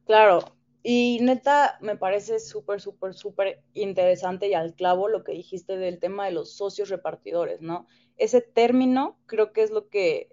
[0.07, 0.41] Claro,
[0.83, 5.99] y neta, me parece súper, súper, súper interesante y al clavo lo que dijiste del
[5.99, 7.87] tema de los socios repartidores, ¿no?
[8.17, 10.31] Ese término creo que es lo que,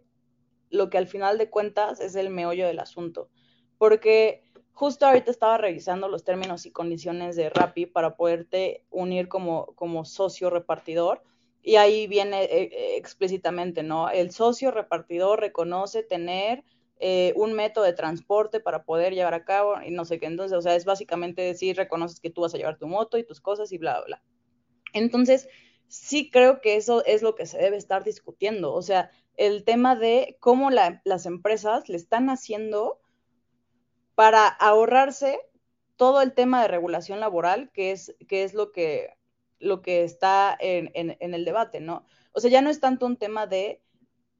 [0.69, 3.29] lo que al final de cuentas es el meollo del asunto.
[3.77, 4.43] Porque
[4.73, 10.05] justo ahorita estaba revisando los términos y condiciones de Rappi para poderte unir como, como
[10.05, 11.23] socio repartidor.
[11.63, 14.09] Y ahí viene eh, eh, explícitamente, ¿no?
[14.09, 16.63] El socio repartidor reconoce tener
[16.99, 20.27] eh, un método de transporte para poder llevar a cabo y no sé qué.
[20.27, 23.25] Entonces, o sea, es básicamente decir, reconoces que tú vas a llevar tu moto y
[23.25, 24.23] tus cosas y bla, bla, bla.
[24.93, 25.49] Entonces,
[25.87, 28.73] sí creo que eso es lo que se debe estar discutiendo.
[28.73, 32.99] O sea, el tema de cómo las empresas le están haciendo
[34.15, 35.39] para ahorrarse
[35.95, 39.17] todo el tema de regulación laboral, que es, que es lo, que,
[39.59, 42.05] lo que está en, en el debate, ¿no?
[42.33, 43.81] O sea, ya no es tanto un tema de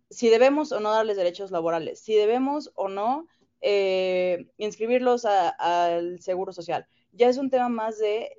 [0.09, 3.27] si debemos o no darles derechos laborales, si debemos o no
[3.61, 6.87] eh, inscribirlos al Seguro Social.
[7.13, 8.37] Ya es un tema más de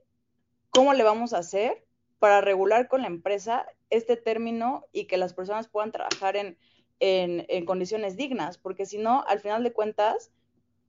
[0.71, 1.86] cómo le vamos a hacer
[2.19, 6.57] para regular con la empresa este término y que las personas puedan trabajar en,
[6.99, 10.31] en condiciones dignas, porque si no, al final de cuentas,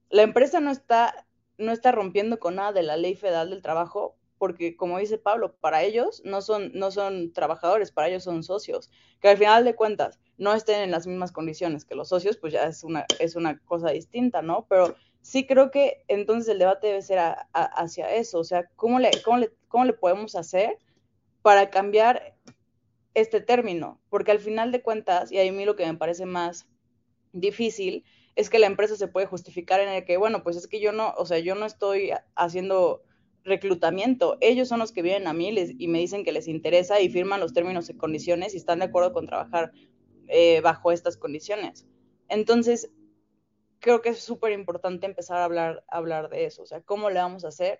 [0.09, 4.15] la empresa no está, no está rompiendo con nada de la ley federal del trabajo,
[4.37, 8.91] porque como dice Pablo, para ellos no son, no son trabajadores, para ellos son socios,
[9.19, 12.53] que al final de cuentas no estén en las mismas condiciones que los socios, pues
[12.53, 14.65] ya es una, es una cosa distinta, ¿no?
[14.69, 17.19] Pero sí creo que entonces el debate debe ser
[17.53, 20.77] hacia eso, o sea, ¿cómo le, cómo, le, ¿cómo le podemos hacer
[21.47, 22.35] para cambiar
[23.13, 24.01] este término?
[24.09, 26.67] Porque al final de cuentas, y a mí lo que me parece más
[27.31, 28.03] difícil,
[28.35, 30.91] es que la empresa se puede justificar en el que, bueno, pues es que yo
[30.91, 33.01] no, o sea, yo no estoy haciendo
[33.45, 34.37] reclutamiento.
[34.41, 37.39] Ellos son los que vienen a mí y me dicen que les interesa y firman
[37.39, 39.71] los términos y condiciones y están de acuerdo con trabajar
[40.27, 41.87] eh, bajo estas condiciones.
[42.27, 42.91] Entonces,
[43.79, 46.63] creo que es súper importante empezar a hablar, hablar de eso.
[46.63, 47.79] O sea, ¿cómo le vamos a hacer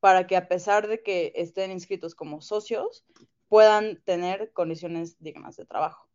[0.00, 3.04] para que a pesar de que estén inscritos como socios,
[3.48, 6.08] puedan tener condiciones dignas de trabajo?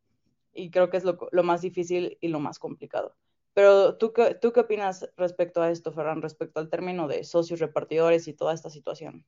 [0.53, 3.15] Y creo que es lo, más difícil y lo más complicado.
[3.53, 7.59] Pero ¿tú qué, ¿tú qué opinas respecto a esto, Ferran, respecto al término de socios
[7.59, 9.25] repartidores y toda esta situación?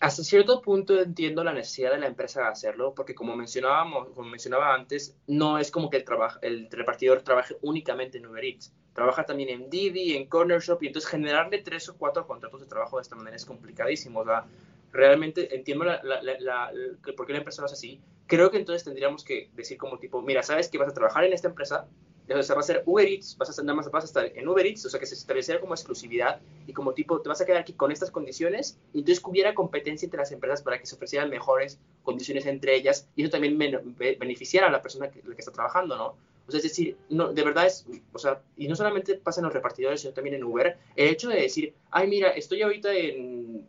[0.00, 4.28] Hasta cierto punto entiendo la necesidad de la empresa de hacerlo, porque como mencionábamos, como
[4.28, 6.04] mencionaba antes, no es como que el,
[6.42, 8.72] el repartidor trabaje únicamente en Uber Eats.
[8.94, 12.66] Trabaja también en Didi, en Corner Shop, y entonces generarle tres o cuatro contratos de
[12.66, 14.20] trabajo de esta manera es complicadísimo.
[14.20, 14.44] O sea,
[14.92, 16.70] realmente entiendo la, la, la,
[17.16, 18.00] por qué la empresa lo hace así.
[18.26, 21.32] Creo que entonces tendríamos que decir como tipo, mira, sabes que vas a trabajar en
[21.32, 21.86] esta empresa,
[22.28, 24.48] o sea, va a ser Uber Eats, vas a, nada más vas a estar en
[24.48, 27.46] Uber Eats, o sea, que se estableciera como exclusividad y como tipo, te vas a
[27.46, 30.94] quedar aquí con estas condiciones y entonces hubiera competencia entre las empresas para que se
[30.94, 35.40] ofrecieran mejores condiciones entre ellas y eso también beneficiara a la persona que, la que
[35.40, 36.16] está trabajando, ¿no?
[36.46, 39.44] O sea, es decir, no, de verdad es, o sea, y no solamente pasa en
[39.44, 43.66] los repartidores, sino también en Uber, el hecho de decir, ay, mira, estoy ahorita en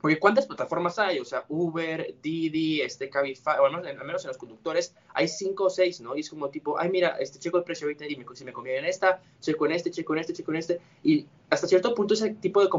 [0.00, 1.18] porque ¿cuántas plataformas hay?
[1.18, 5.28] O sea, Uber, Didi, este Cabify, o al menos, al menos, en los conductores, hay
[5.28, 6.16] cinco o seis, ¿no?
[6.16, 8.52] Y es como tipo, ay, mira, este checo el precio ahorita y me, si me
[8.52, 10.80] conviene en esta, checo en este, checo en este, checo en este.
[11.02, 12.70] Y hasta cierto punto ese tipo de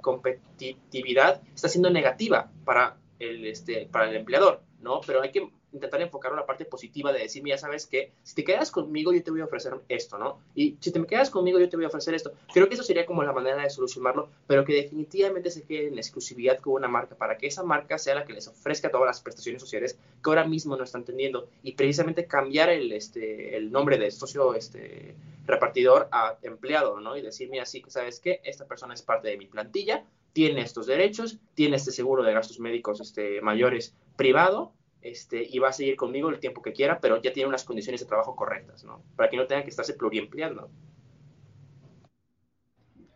[0.00, 5.02] competitividad, está siendo negativa para el, este, para el empleador, ¿no?
[5.06, 8.44] Pero hay que intentar enfocar la parte positiva de decir, mira, sabes que si te
[8.44, 10.40] quedas conmigo, yo te voy a ofrecer esto, ¿no?
[10.54, 12.32] Y si te me quedas conmigo, yo te voy a ofrecer esto.
[12.52, 15.98] Creo que eso sería como la manera de solucionarlo, pero que definitivamente se quede en
[15.98, 19.20] exclusividad con una marca para que esa marca sea la que les ofrezca todas las
[19.20, 23.98] prestaciones sociales que ahora mismo no están teniendo y precisamente cambiar el, este, el nombre
[23.98, 25.14] de socio este,
[25.46, 27.16] repartidor a empleado, ¿no?
[27.16, 28.40] Y decir, mira, sí, ¿sabes qué?
[28.44, 32.60] Esta persona es parte de mi plantilla, tiene estos derechos, tiene este seguro de gastos
[32.60, 34.72] médicos este, mayores privado,
[35.06, 38.00] este, y va a seguir conmigo el tiempo que quiera, pero ya tiene unas condiciones
[38.00, 39.04] de trabajo correctas, ¿no?
[39.14, 40.68] Para que no tenga que estarse pluriempleando.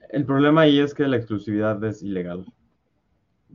[0.09, 2.47] El problema ahí es que la exclusividad es ilegal.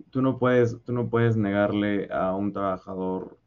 [0.10, 3.38] Tú no puedes, tú no puedes negarle a un trabajador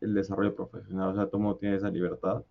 [0.00, 2.44] el desarrollo profesional, o sea, todo tiene esa libertad.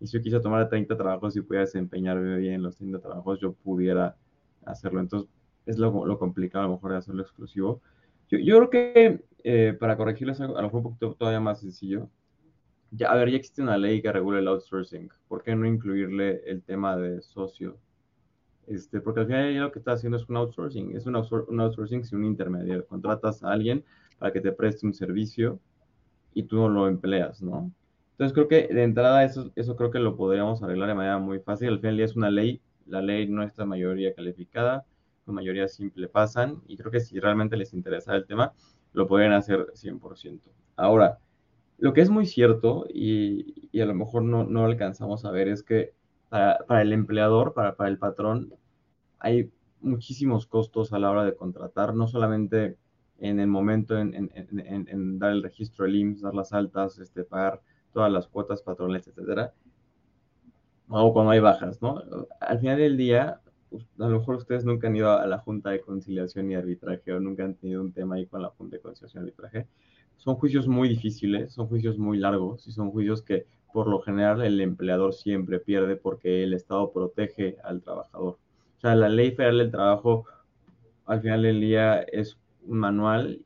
[0.00, 3.38] Y si yo quise tomar 30 trabajos y pudiera desempeñarme bien en los 30 trabajos,
[3.38, 4.16] yo pudiera
[4.64, 5.00] hacerlo.
[5.00, 5.28] Entonces,
[5.66, 7.82] es lo, lo complicado a lo mejor de hacerlo exclusivo.
[8.34, 12.08] Yo, yo creo que eh, para corregirles a lo mejor un poquito todavía más sencillo,
[12.90, 15.10] ya, a ver, ya existe una ley que regula el outsourcing.
[15.28, 17.78] ¿Por qué no incluirle el tema de socio?
[18.66, 22.18] Este, porque al final lo que está haciendo es un outsourcing, es un, outsourcing sin
[22.18, 22.86] un intermediario.
[22.86, 23.84] Contratas a alguien
[24.18, 25.60] para que te preste un servicio
[26.32, 27.70] y tú no lo empleas, ¿no?
[28.12, 31.40] Entonces creo que de entrada eso, eso creo que lo podríamos arreglar de manera muy
[31.40, 31.68] fácil.
[31.68, 34.86] Al final es una ley, la ley no está mayoría calificada,
[35.26, 38.52] la mayoría simple pasan y creo que si realmente les interesa el tema,
[38.92, 40.40] lo pueden hacer 100%.
[40.76, 41.18] Ahora,
[41.78, 45.48] lo que es muy cierto y, y a lo mejor no, no, alcanzamos a ver
[45.48, 45.92] es que
[46.28, 48.54] para, para el empleador, para, para, el patrón,
[49.18, 49.50] hay
[49.80, 52.76] muchísimos costos a la hora de contratar, no solamente
[53.18, 57.60] en el momento en, en, dar el registro del IMSS, dar las altas, este, pagar
[57.92, 59.52] todas las cuotas patronales, etcétera,
[60.88, 62.02] o cuando hay bajas, ¿no?
[62.40, 63.40] Al final del día,
[63.98, 67.20] a lo mejor ustedes nunca han ido a la Junta de Conciliación y Arbitraje o
[67.20, 69.66] nunca han tenido un tema ahí con la Junta de Conciliación y Arbitraje.
[70.16, 74.42] Son juicios muy difíciles, son juicios muy largos y son juicios que por lo general
[74.42, 78.38] el empleador siempre pierde porque el Estado protege al trabajador.
[78.78, 80.26] O sea, la ley federal del trabajo
[81.06, 83.40] al final del día es un manual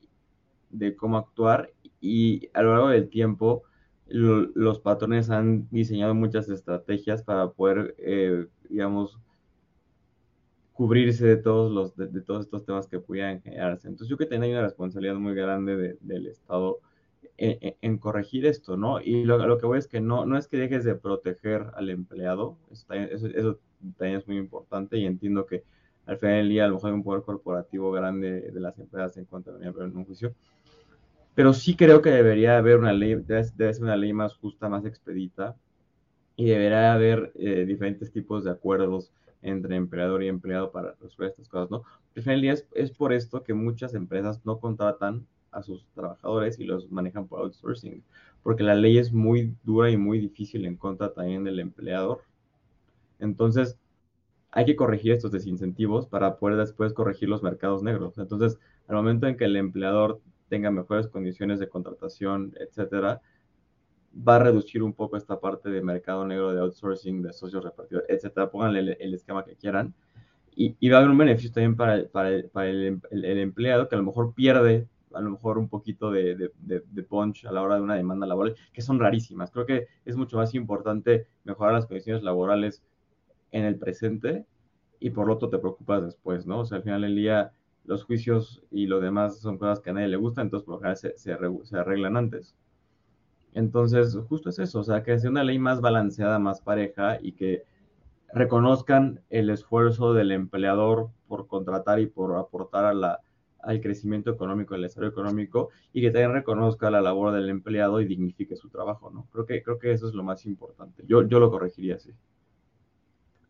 [0.69, 3.63] de cómo actuar y a lo largo del tiempo
[4.05, 9.19] los patrones han diseñado muchas estrategias para poder, eh, digamos,
[10.79, 13.89] cubrirse de todos, los, de, todos estos temas que pudieran generarse.
[13.89, 16.79] Entonces yo creo que también hay una responsabilidad muy grande del Estado
[17.35, 19.01] en, corregir esto, ¿no?
[19.01, 21.89] Y lo, lo, que voy es que no, no es que dejes de proteger al
[21.89, 23.59] empleado, eso, eso,
[23.97, 25.65] también es muy importante y entiendo que
[26.05, 29.17] al final del día a lo mejor hay un poder corporativo grande de las empresas
[29.17, 30.33] en cuanto a venir en un juicio,
[31.35, 34.85] pero sí creo que debería haber una ley, debe, ser una ley más justa, más
[34.85, 35.57] expedita,
[36.37, 39.11] y debería haber eh, diferentes tipos de acuerdos
[39.41, 41.83] entre empleador y empleado para resolver estas cosas, ¿no?
[42.25, 46.91] Al es, es por esto que muchas empresas no contratan a sus trabajadores y los
[46.91, 48.03] manejan por outsourcing,
[48.43, 52.21] porque la ley es muy dura y muy difícil en contra también del empleador.
[53.19, 53.77] Entonces,
[54.51, 58.17] hay que corregir estos desincentivos para poder después corregir los mercados negros.
[58.17, 60.19] Entonces, al momento en que el empleador
[60.49, 63.21] tenga mejores condiciones de contratación, etcétera,
[64.15, 68.03] va a reducir un poco esta parte de mercado negro de outsourcing, de socios repartidos,
[68.07, 68.49] etcétera.
[68.49, 69.93] Pónganle el, esquema que quieran.
[70.55, 73.87] Y, y, va a haber un beneficio también para, para, el, para el, el, empleado
[73.87, 77.51] que a lo mejor pierde a lo mejor un poquito de, de, de, punch a
[77.51, 79.49] la hora de una demanda laboral, que son rarísimas.
[79.51, 82.83] Creo que es mucho más importante mejorar las condiciones laborales
[83.51, 84.45] en el presente
[84.99, 86.59] y por lo otro te preocupas después, ¿no?
[86.59, 87.51] O sea, al final del día
[87.85, 90.79] los juicios y lo demás son cosas que a nadie le gustan, entonces por lo
[90.79, 92.55] general se, se, se arreglan antes.
[93.53, 97.33] Entonces, justo es eso, o sea, que sea una ley más balanceada, más pareja y
[97.33, 97.63] que
[98.33, 103.21] reconozcan el esfuerzo del empleador por contratar y por aportar a la,
[103.61, 108.05] al crecimiento económico, al desarrollo económico, y que también reconozca la labor del empleado y
[108.05, 109.27] dignifique su trabajo, ¿no?
[109.31, 111.03] Creo que, creo que eso es lo más importante.
[111.07, 112.11] Yo, yo lo corregiría así.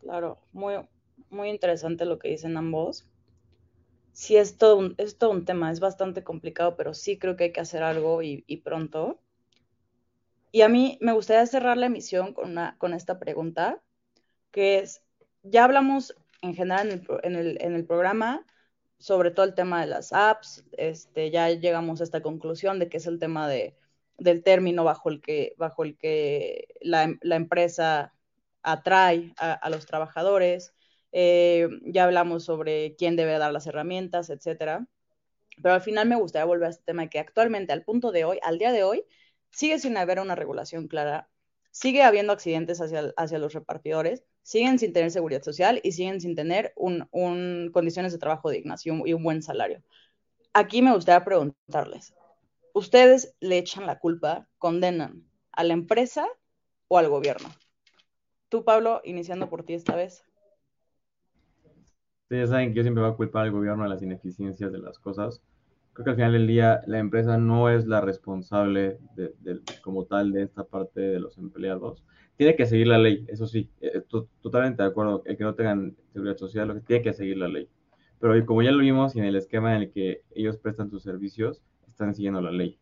[0.01, 0.75] Claro, muy,
[1.29, 3.07] muy interesante lo que dicen ambos.
[4.11, 7.45] Sí, es todo, un, es todo un tema, es bastante complicado, pero sí creo que
[7.45, 9.19] hay que hacer algo y, y pronto.
[10.51, 13.81] Y a mí me gustaría cerrar la emisión con, una, con esta pregunta,
[14.51, 15.03] que es,
[15.43, 18.45] ya hablamos en general en el, en el, en el programa
[18.99, 22.97] sobre todo el tema de las apps, este, ya llegamos a esta conclusión de que
[22.97, 23.75] es el tema de,
[24.17, 28.13] del término bajo el que, bajo el que la, la empresa
[28.61, 30.73] atrae a, los trabajadores,
[31.13, 34.85] eh, ya hablamos sobre quién debe dar las herramientas, etcétera.
[35.61, 38.39] Pero al final me gustaría volver a este tema que actualmente, al punto de hoy,
[38.43, 39.05] al día de hoy,
[39.51, 41.29] sigue sin haber una regulación clara,
[41.71, 46.35] sigue habiendo accidentes hacia, hacia los repartidores, siguen sin tener seguridad social y siguen sin
[46.35, 49.83] tener un, un condiciones de trabajo dignas y un, buen salario.
[50.53, 52.15] Aquí me gustaría preguntarles,
[52.73, 56.27] ustedes le echan la culpa, condenan a la empresa
[56.87, 57.49] o al gobierno.
[58.49, 60.23] Tú, Pablo, iniciando por ti esta vez.
[62.23, 64.97] Ustedes saben que yo siempre voy a culpar al gobierno de las ineficiencias de las
[64.97, 65.41] cosas.
[65.93, 69.33] Creo que al final del día la empresa no es la responsable de,
[69.81, 72.03] como tal de esta parte de los empleados.
[72.37, 74.01] Tiene que seguir la ley, eso sí, eh,
[74.41, 75.23] totalmente de acuerdo.
[75.25, 77.67] El que no tengan seguridad social, lo que tiene que seguir la ley.
[78.19, 81.61] Pero como ya lo vimos en el esquema en el que ellos prestan sus servicios,
[81.87, 82.79] están siguiendo la ley.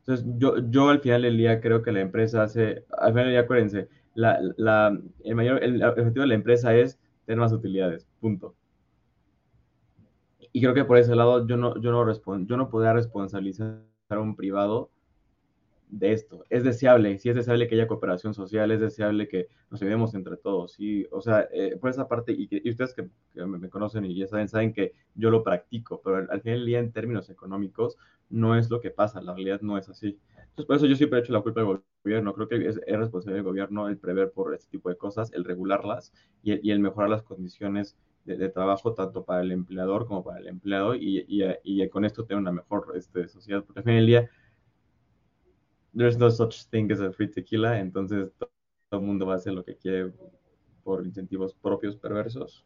[0.00, 3.32] Entonces, yo, yo al final del día creo que la empresa hace, al final del
[3.32, 8.08] día, acuérdense, la, la, el mayor, el objetivo de la empresa es tener más utilidades,
[8.20, 8.54] punto.
[10.56, 14.18] Y creo que por ese lado yo no, yo no, yo no podría responsabilizar a
[14.18, 14.90] un privado
[15.90, 16.44] de esto.
[16.48, 20.38] Es deseable, sí es deseable que haya cooperación social, es deseable que nos ayudemos entre
[20.38, 21.06] todos, ¿sí?
[21.10, 23.06] O sea, eh, por esa parte, y, y ustedes que,
[23.44, 26.78] me, conocen y ya saben, saben que yo lo practico, pero al, final del día
[26.78, 27.98] en términos económicos
[28.30, 30.18] no es lo que pasa, la realidad no es así.
[30.38, 33.44] Entonces, por eso yo siempre he hecho la culpa del gobierno, creo que es, responsabilidad
[33.44, 37.22] del gobierno el prever por este tipo de cosas, el regularlas y, el mejorar las
[37.22, 37.94] condiciones
[38.26, 42.40] de, trabajo tanto para el empleador como para el empleado y, y, con esto tener
[42.40, 44.30] una mejor este, sociedad, porque al final del día
[45.96, 48.50] there's no such thing as a free tequila, entonces todo
[49.00, 50.12] el mundo va a hacer lo que quiere
[50.82, 52.64] por incentivos propios perversos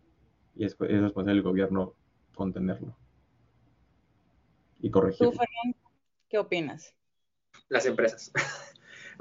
[0.57, 1.95] y es, es responsable del gobierno
[2.35, 2.97] contenerlo
[4.81, 5.33] y corregirlo.
[5.33, 5.79] ¿Tú, Fernando,
[6.29, 6.95] qué opinas?
[7.69, 8.33] Las empresas.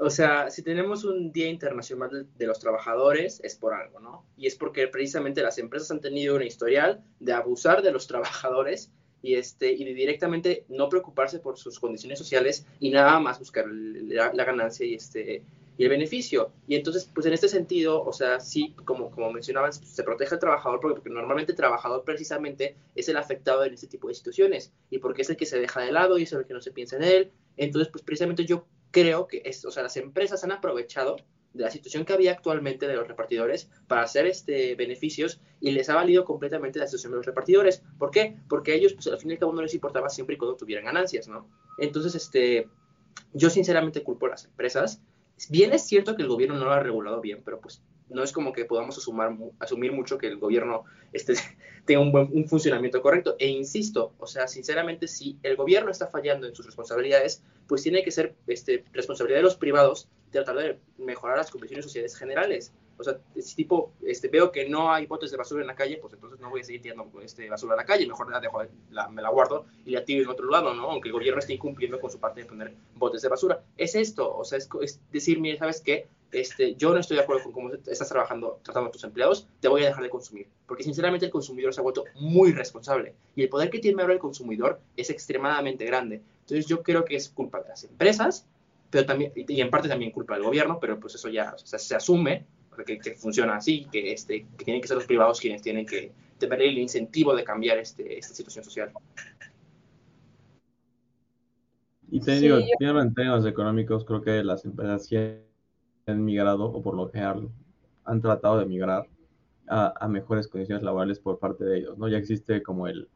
[0.02, 4.24] o sea, si tenemos un Día Internacional de los Trabajadores, es por algo, ¿no?
[4.36, 8.90] Y es porque precisamente las empresas han tenido un historial de abusar de los trabajadores
[9.22, 14.44] y, este, y directamente no preocuparse por sus condiciones sociales y nada más buscar la,
[14.44, 15.42] ganancia y, este,
[15.76, 16.50] y el beneficio.
[16.66, 20.40] Y entonces, pues en este sentido, o sea, sí, como, como mencionaban, se protege al
[20.40, 24.72] trabajador porque, porque, normalmente el trabajador precisamente es el afectado en este tipo de situaciones
[24.88, 26.72] y porque es el que se deja de lado y es el que no se
[26.72, 27.32] piensa en él.
[27.58, 31.16] Entonces, pues precisamente yo creo que, es, o sea, las empresas han aprovechado
[31.52, 35.88] de la situación que había actualmente de los repartidores para hacer este beneficios y les
[35.88, 37.82] ha valido completamente la situación de los repartidores.
[37.98, 38.36] ¿Por qué?
[38.48, 40.56] Porque a ellos, pues al fin y al cabo, no les importaba siempre y cuando
[40.56, 41.48] tuvieran ganancias, ¿no?
[41.78, 42.68] Entonces, este,
[43.32, 45.00] yo sinceramente culpo a las empresas.
[45.48, 48.32] Bien es cierto que el gobierno no lo ha regulado bien, pero pues no es
[48.32, 51.34] como que podamos asumar, asumir mucho que el gobierno este,
[51.84, 53.36] tenga un, buen, un funcionamiento correcto.
[53.38, 58.02] E insisto, o sea, sinceramente, si el gobierno está fallando en sus responsabilidades, pues tiene
[58.02, 62.72] que ser este, responsabilidad de los privados tratar de mejorar las condiciones sociales generales.
[63.00, 65.96] O sea, si tipo, este, veo que no hay botes de basura en la calle,
[65.96, 68.62] pues entonces no voy a seguir tirando este, basura en la calle, mejor la dejo,
[68.90, 70.90] la, me la guardo y la tiro en otro lado, ¿no?
[70.90, 73.62] Aunque el gobierno esté incumpliendo con su parte de poner botes de basura.
[73.76, 76.08] Es esto, o sea, es, es decir, mire, ¿sabes qué?
[76.32, 79.68] Este, yo no estoy de acuerdo con cómo estás trabajando, tratando a tus empleados, te
[79.68, 80.46] voy a dejar de consumir.
[80.66, 84.14] Porque sinceramente el consumidor se ha vuelto muy responsable y el poder que tiene ahora
[84.14, 86.22] el consumidor es extremadamente grande.
[86.40, 88.46] Entonces yo creo que es culpa de las empresas,
[88.90, 92.44] pero también, y en parte también culpa del gobierno, pero pues eso ya se asume
[92.84, 96.12] que, que, funciona así, que, este, que tienen que ser los privados quienes tienen que
[96.38, 98.92] tener el incentivo de cambiar este, esta situación social.
[102.10, 105.16] Y te digo, en términos económicos, creo que las empresas sí
[106.06, 107.48] han migrado, o por lo general
[108.04, 109.06] han tratado de migrar
[109.68, 112.08] a, a, mejores condiciones laborales por parte de ellos, ¿no?
[112.08, 113.08] Ya existe como el,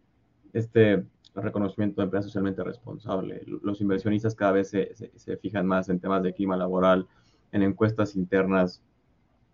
[0.52, 1.04] este
[1.34, 3.42] reconocimiento de empresa socialmente responsable.
[3.46, 7.08] Los inversionistas cada vez se, se, fijan más en temas de clima laboral,
[7.52, 8.80] en encuestas internas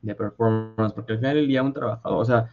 [0.02, 2.50] de performance, porque al final del día un trabajador, o sea,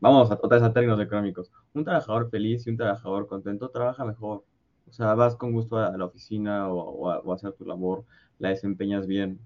[0.00, 4.04] vamos a, otra vez a términos económicos, un trabajador feliz y un trabajador contento trabaja
[4.04, 4.44] mejor.
[4.88, 8.04] O sea, vas con gusto a la oficina o, a, hacer tu labor,
[8.38, 9.38] la desempeñas bien.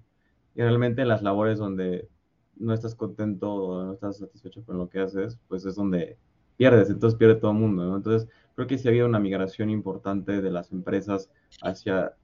[0.55, 2.09] Y realmente en las labores donde
[2.55, 6.17] no estás contento o no estás satisfecho con lo que haces, pues es donde
[6.57, 7.95] pierdes, entonces pierde todo el mundo.
[7.95, 11.29] Entonces, creo que sí ha habido una migración importante de las empresas
[11.61, 12.15] hacia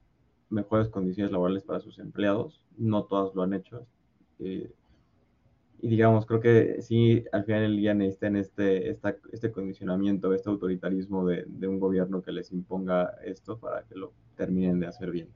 [0.50, 2.60] mejores condiciones laborales para sus empleados.
[2.76, 3.86] No todas lo han hecho.
[4.38, 4.72] Eh,
[5.82, 10.48] y digamos, creo que sí, al final del día necesitan este, esta, este condicionamiento, este
[10.48, 15.10] autoritarismo de, de, un gobierno que les imponga esto para que lo terminen de hacer
[15.10, 15.28] bien.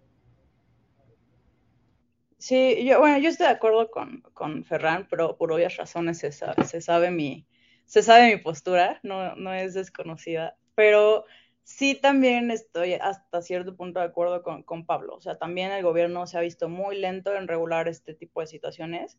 [2.39, 6.31] Sí, yo, bueno, yo estoy de acuerdo con, con Ferran, pero por obvias razones se
[6.31, 7.45] sabe, se sabe mi,
[7.85, 11.25] se sabe mi postura, no, no es desconocida, pero
[11.65, 15.17] sí también estoy hasta cierto punto de acuerdo con, con, Pablo.
[15.17, 18.47] O sea, también el gobierno se ha visto muy lento en regular este tipo de
[18.47, 19.19] situaciones.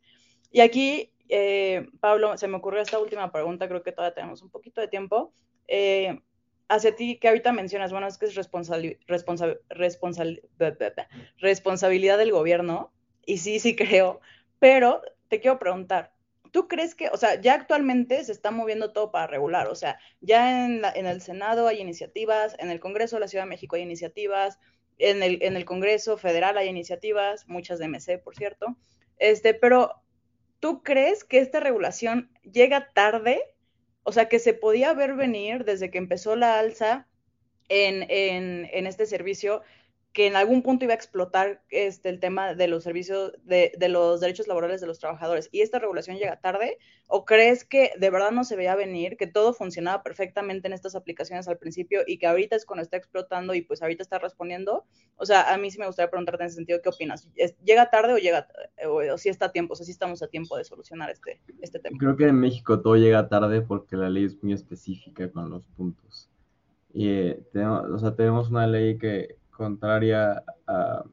[0.52, 4.50] Y aquí, eh, Pablo, se me ocurrió esta última pregunta, creo que todavía tenemos un
[4.50, 5.34] poquito de tiempo.
[5.68, 6.22] Eh,
[6.70, 8.98] hacia ti, que ahorita mencionas, bueno, es que es responsabilidad
[11.40, 12.92] responsabilidad del gobierno,
[13.26, 14.20] y sí, sí creo,
[14.60, 16.12] pero te quiero preguntar,
[16.52, 19.68] ¿Tú crees que, o sea, ya actualmente se está moviendo todo para regular?
[19.68, 23.50] O sea, ya en, el Senado hay iniciativas, en el Congreso de la Ciudad de
[23.50, 24.60] México hay iniciativas,
[24.98, 28.76] en el, en el Congreso Federal hay iniciativas, muchas de MC, por cierto,
[29.18, 30.02] este, pero
[30.60, 33.42] ¿tú crees que esta regulación llega tarde?
[34.04, 37.08] O sea, que se podía ver venir desde que empezó la alza
[37.70, 39.62] en, en, en este servicio
[40.18, 43.88] que en algún punto iba a explotar este, el tema de los servicios, de, de,
[43.88, 46.80] los derechos laborales de los trabajadores y esta regulación llega tarde?
[47.06, 50.96] ¿O crees que de verdad no se veía venir, que todo funcionaba perfectamente en estas
[50.96, 54.86] aplicaciones al principio y que ahorita es cuando está explotando y pues ahorita está respondiendo?
[55.18, 57.30] O sea, a mí sí me gustaría preguntarte en ese sentido, ¿qué opinas?
[57.64, 58.48] ¿Llega tarde o llega,
[58.88, 61.40] o, o si está a tiempo, o sea, si estamos a tiempo de solucionar este,
[61.62, 61.96] este tema?
[62.00, 65.68] Creo que en México todo llega tarde porque la ley es muy específica con los
[65.68, 66.28] puntos.
[66.92, 71.04] Y eh, tenemos, o sea, tenemos una ley que contraria a,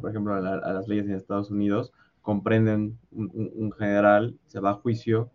[0.00, 1.92] por ejemplo, a, la, a, las leyes en Estados Unidos,
[2.22, 5.30] comprenden un, general, se va a juicio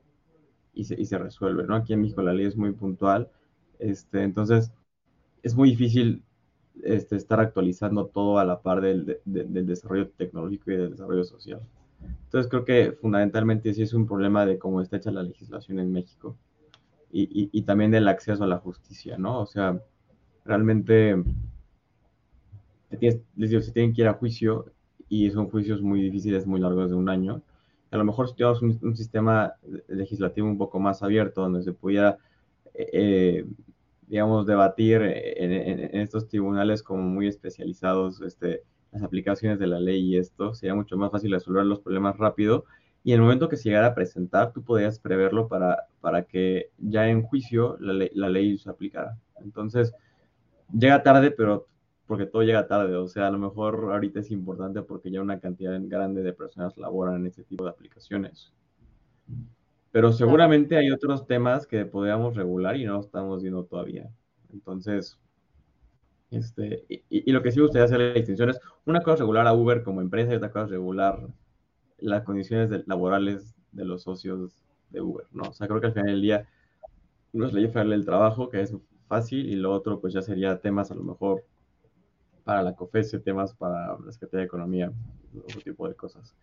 [0.73, 1.75] y se, y se, resuelve, ¿no?
[1.75, 3.29] Aquí en México la ley es muy puntual,
[3.79, 4.71] este, entonces
[5.43, 6.23] es muy difícil
[6.83, 11.23] este, estar actualizando todo a la par del, de, del desarrollo tecnológico y del desarrollo
[11.23, 11.61] social.
[12.25, 15.91] Entonces creo que fundamentalmente sí es un problema de cómo está hecha la legislación en
[15.91, 16.37] México
[17.11, 19.41] y, y, y también del acceso a la justicia, ¿no?
[19.41, 19.81] O sea,
[20.45, 21.15] realmente
[22.95, 24.71] tienes, les digo, se tienen que ir a juicio
[25.09, 27.41] y son juicios muy difíciles, muy largos de un año.
[27.91, 29.53] A lo mejor si tuviéramos un, sistema
[29.87, 32.17] legislativo un poco más abierto, donde se pudiera,
[32.73, 33.45] eh,
[34.07, 40.17] digamos, debatir en, estos tribunales como muy especializados, este, las aplicaciones de la ley y
[40.17, 42.65] esto, sería mucho más fácil resolver los problemas rápido.
[43.03, 46.71] Y en el momento que se llegara a presentar, tú podías preverlo para, para que
[46.77, 49.17] ya en juicio la ley, la ley se aplicara.
[49.41, 49.93] Entonces,
[50.77, 51.67] llega tarde, pero
[52.07, 55.39] porque todo llega tarde, o sea, a lo mejor ahorita es importante porque ya una
[55.39, 58.53] cantidad grande de personas laboran en ese tipo de aplicaciones.
[59.91, 64.09] Pero seguramente hay otros temas que podríamos regular y no estamos viendo todavía.
[64.53, 65.19] Entonces,
[66.31, 69.47] este, y, y, lo que sí gustaría hacer la distinción es, una cosa es regular
[69.47, 71.27] a Uber como empresa y otra cosa es regular
[71.99, 75.43] las condiciones de, laborales de los socios de Uber, ¿no?
[75.49, 76.47] O sea, creo que al final del día,
[77.33, 78.75] uno es ley federal del trabajo, que es
[79.07, 81.43] fácil, y lo otro, pues ya sería temas a lo mejor
[82.47, 84.91] para la COFESE, temas para la Secretaría de Economía,
[85.45, 86.33] otro tipo de cosas.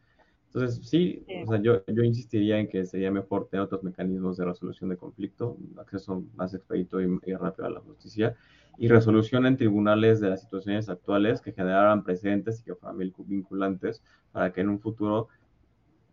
[0.49, 4.45] Entonces, sí, o sea, yo, yo insistiría en que sería mejor tener otros mecanismos de
[4.45, 8.37] resolución de conflicto, acceso más expedito y, y rápido a la justicia,
[8.77, 14.03] y resolución en tribunales de las situaciones actuales que generaran precedentes y que fueran vinculantes
[14.31, 15.29] para que en un futuro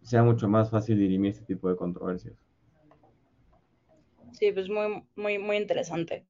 [0.04, 2.36] sea mucho más fácil dirimir este tipo de controversias.
[4.32, 6.26] Sí, pues muy, muy, muy interesante.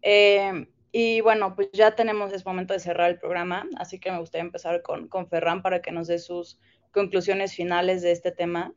[0.00, 4.18] Eh, y bueno, pues ya tenemos, es momento de cerrar el programa, así que me
[4.18, 6.60] gustaría empezar con, con Ferran para que nos dé sus
[6.92, 8.74] conclusiones finales de este tema.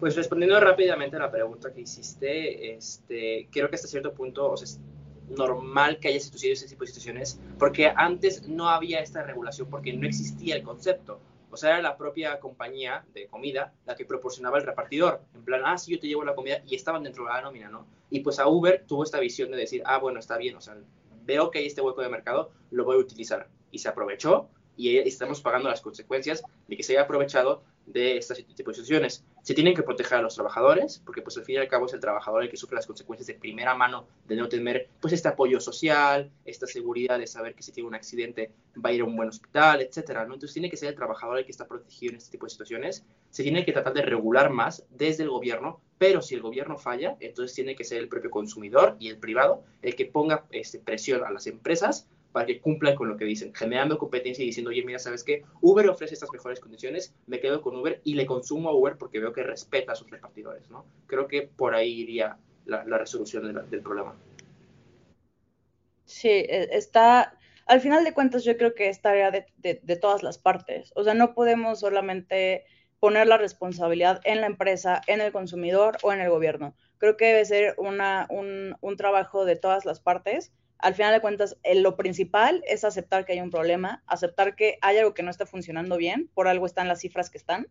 [0.00, 4.80] Pues respondiendo rápidamente a la pregunta que hiciste, este, creo que hasta cierto punto es
[5.28, 10.56] normal que haya tipo de situaciones, porque antes no había esta regulación porque no existía
[10.56, 11.20] el concepto.
[11.52, 15.20] O sea, era la propia compañía de comida la que proporcionaba el repartidor.
[15.34, 17.68] En plan, ah, sí, yo te llevo la comida y estaban dentro de la nómina,
[17.68, 17.86] ¿no?
[18.08, 20.78] Y pues a Uber tuvo esta visión de decir, ah, bueno, está bien, o sea,
[21.24, 23.48] veo que hay este hueco de mercado, lo voy a utilizar.
[23.70, 24.48] Y se aprovechó
[24.78, 29.24] y estamos pagando las consecuencias de que se haya aprovechado de estas tipo de situaciones.
[29.42, 31.92] Se tienen que proteger a los trabajadores, porque pues al fin y al cabo es
[31.92, 35.28] el trabajador el que sufre las consecuencias de primera mano de no tener pues este
[35.28, 38.52] apoyo social, esta seguridad de saber que si tiene un accidente
[38.84, 40.34] va a ir a un buen hospital, etcétera, ¿no?
[40.34, 43.04] Entonces tiene que ser el trabajador el que está protegido en este tipo de situaciones.
[43.30, 47.16] Se tiene que tratar de regular más desde el gobierno, pero si el gobierno falla,
[47.20, 51.24] entonces tiene que ser el propio consumidor y el privado el que ponga este, presión
[51.24, 54.82] a las empresas para que cumplan con lo que dicen, generando competencia y diciendo, oye,
[54.84, 55.44] mira, ¿sabes qué?
[55.60, 59.20] Uber ofrece estas mejores condiciones, me quedo con Uber y le consumo a Uber porque
[59.20, 60.84] veo que respeta a sus repartidores, ¿no?
[61.06, 64.14] Creo que por ahí iría la, resolución del problema.
[66.04, 69.96] Sí, e, está, al final de cuentas yo creo que es tarea de, de, de
[69.96, 72.64] todas las partes, o sea, no podemos solamente
[73.02, 76.76] poner la responsabilidad en la empresa, en el consumidor o en el gobierno.
[76.98, 80.52] Creo que debe ser una, un, un trabajo de todas las partes
[80.82, 84.78] al final de cuentas, eh, lo principal es aceptar que hay un problema, aceptar que
[84.82, 87.68] hay algo que no está funcionando bien, por algo están las cifras que están,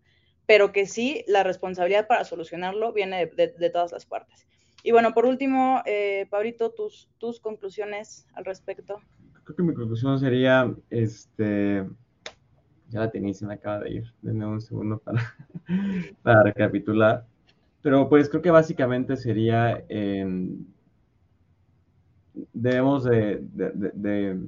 [0.47, 4.47] pero que sí, la responsabilidad para solucionarlo viene de, todas las partes.
[4.84, 6.28] Y bueno, por último, eh,
[6.76, 8.99] tus, tus conclusiones al respecto.
[9.43, 11.86] Creo que mi conclusión sería, este,
[12.88, 15.36] ya la tenía y se me acaba de ir, denme un segundo para,
[16.24, 17.26] para recapitular,
[17.82, 19.84] pero pues creo que básicamente sería...
[19.89, 20.26] Eh,
[22.53, 24.39] debemos de, de, de,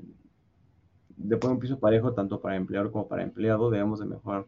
[1.17, 4.45] de, poner un piso parejo tanto para empleador como para empleado, debemos de mejorar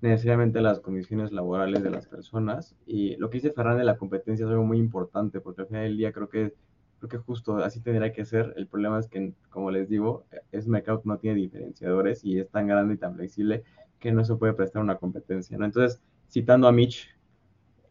[0.00, 2.76] necesariamente las condiciones laborales de las personas.
[2.86, 5.84] Y lo que dice Ferran de la competencia es algo muy importante, porque al final
[5.84, 6.54] del día creo que,
[6.98, 8.52] creo que justo así tendría que ser.
[8.56, 12.50] El problema es que, como les digo, es mercado que no tiene diferenciadores y es
[12.50, 13.64] tan grande y tan flexible
[13.98, 15.64] que no se puede prestar una competencia, ¿no?
[15.64, 17.08] Entonces, citando a Mitch,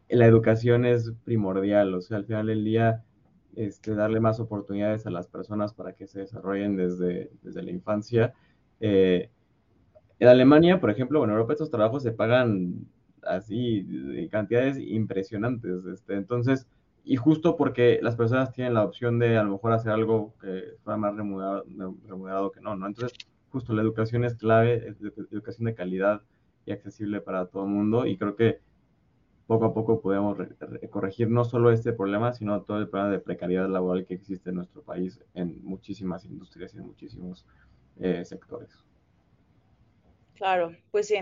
[0.09, 3.03] la educación es primordial, o sea, al final del día,
[3.55, 8.33] este, darle más oportunidades a las personas para que se desarrollen desde, desde la infancia.
[8.79, 9.29] Eh,
[10.19, 12.87] en Alemania, por ejemplo, en Europa estos trabajos se pagan
[13.23, 16.67] así, de cantidades impresionantes, este, entonces,
[17.05, 20.75] y justo porque las personas tienen la opción de a lo mejor hacer algo que
[20.83, 21.65] fuera más remunerado,
[22.07, 22.87] remunerado que no, ¿no?
[22.87, 23.17] Entonces,
[23.49, 24.95] justo la educación es clave,
[25.31, 26.21] educación de calidad
[26.65, 28.59] y accesible para todo el mundo, y creo que
[29.47, 30.37] poco a poco podemos
[30.89, 34.57] corregir no solo este problema, sino todo el problema de precariedad laboral que existe en
[34.57, 37.45] nuestro país en muchísimas industrias y en muchísimos
[37.99, 38.69] eh, sectores.
[40.35, 41.15] Claro, pues sí.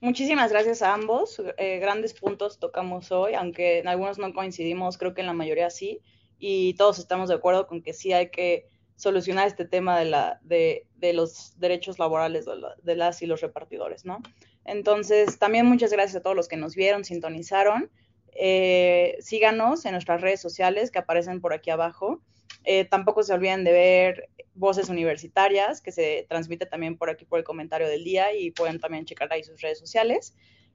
[0.00, 1.42] Muchísimas gracias a ambos.
[1.56, 5.70] Eh, grandes puntos tocamos hoy, aunque en algunos no coincidimos, creo que en la mayoría
[5.70, 6.00] sí.
[6.38, 10.40] Y todos estamos de acuerdo con que sí hay que solucionar este tema de, la,
[10.42, 12.52] de, de los derechos laborales de,
[12.82, 14.18] de, las y los repartidores, ¿no?
[14.64, 17.90] Entonces, también muchas gracias a todos los que nos vieron, sintonizaron.
[18.32, 22.22] Eh, síganos en nuestras redes sociales que aparecen por aquí abajo.
[22.64, 27.38] Eh, tampoco se olviden de ver Voces Universitarias, que se transmite también por aquí por
[27.38, 30.34] el comentario del día y pueden también checar ahí sus redes sociales.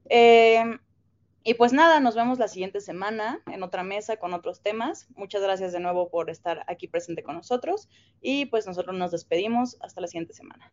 [0.10, 0.64] Eh,
[1.46, 5.08] y pues nada, nos vemos la siguiente semana en otra mesa con otros temas.
[5.16, 7.90] Muchas gracias de nuevo por estar aquí presente con nosotros
[8.22, 10.72] y pues nosotros nos despedimos hasta la siguiente semana.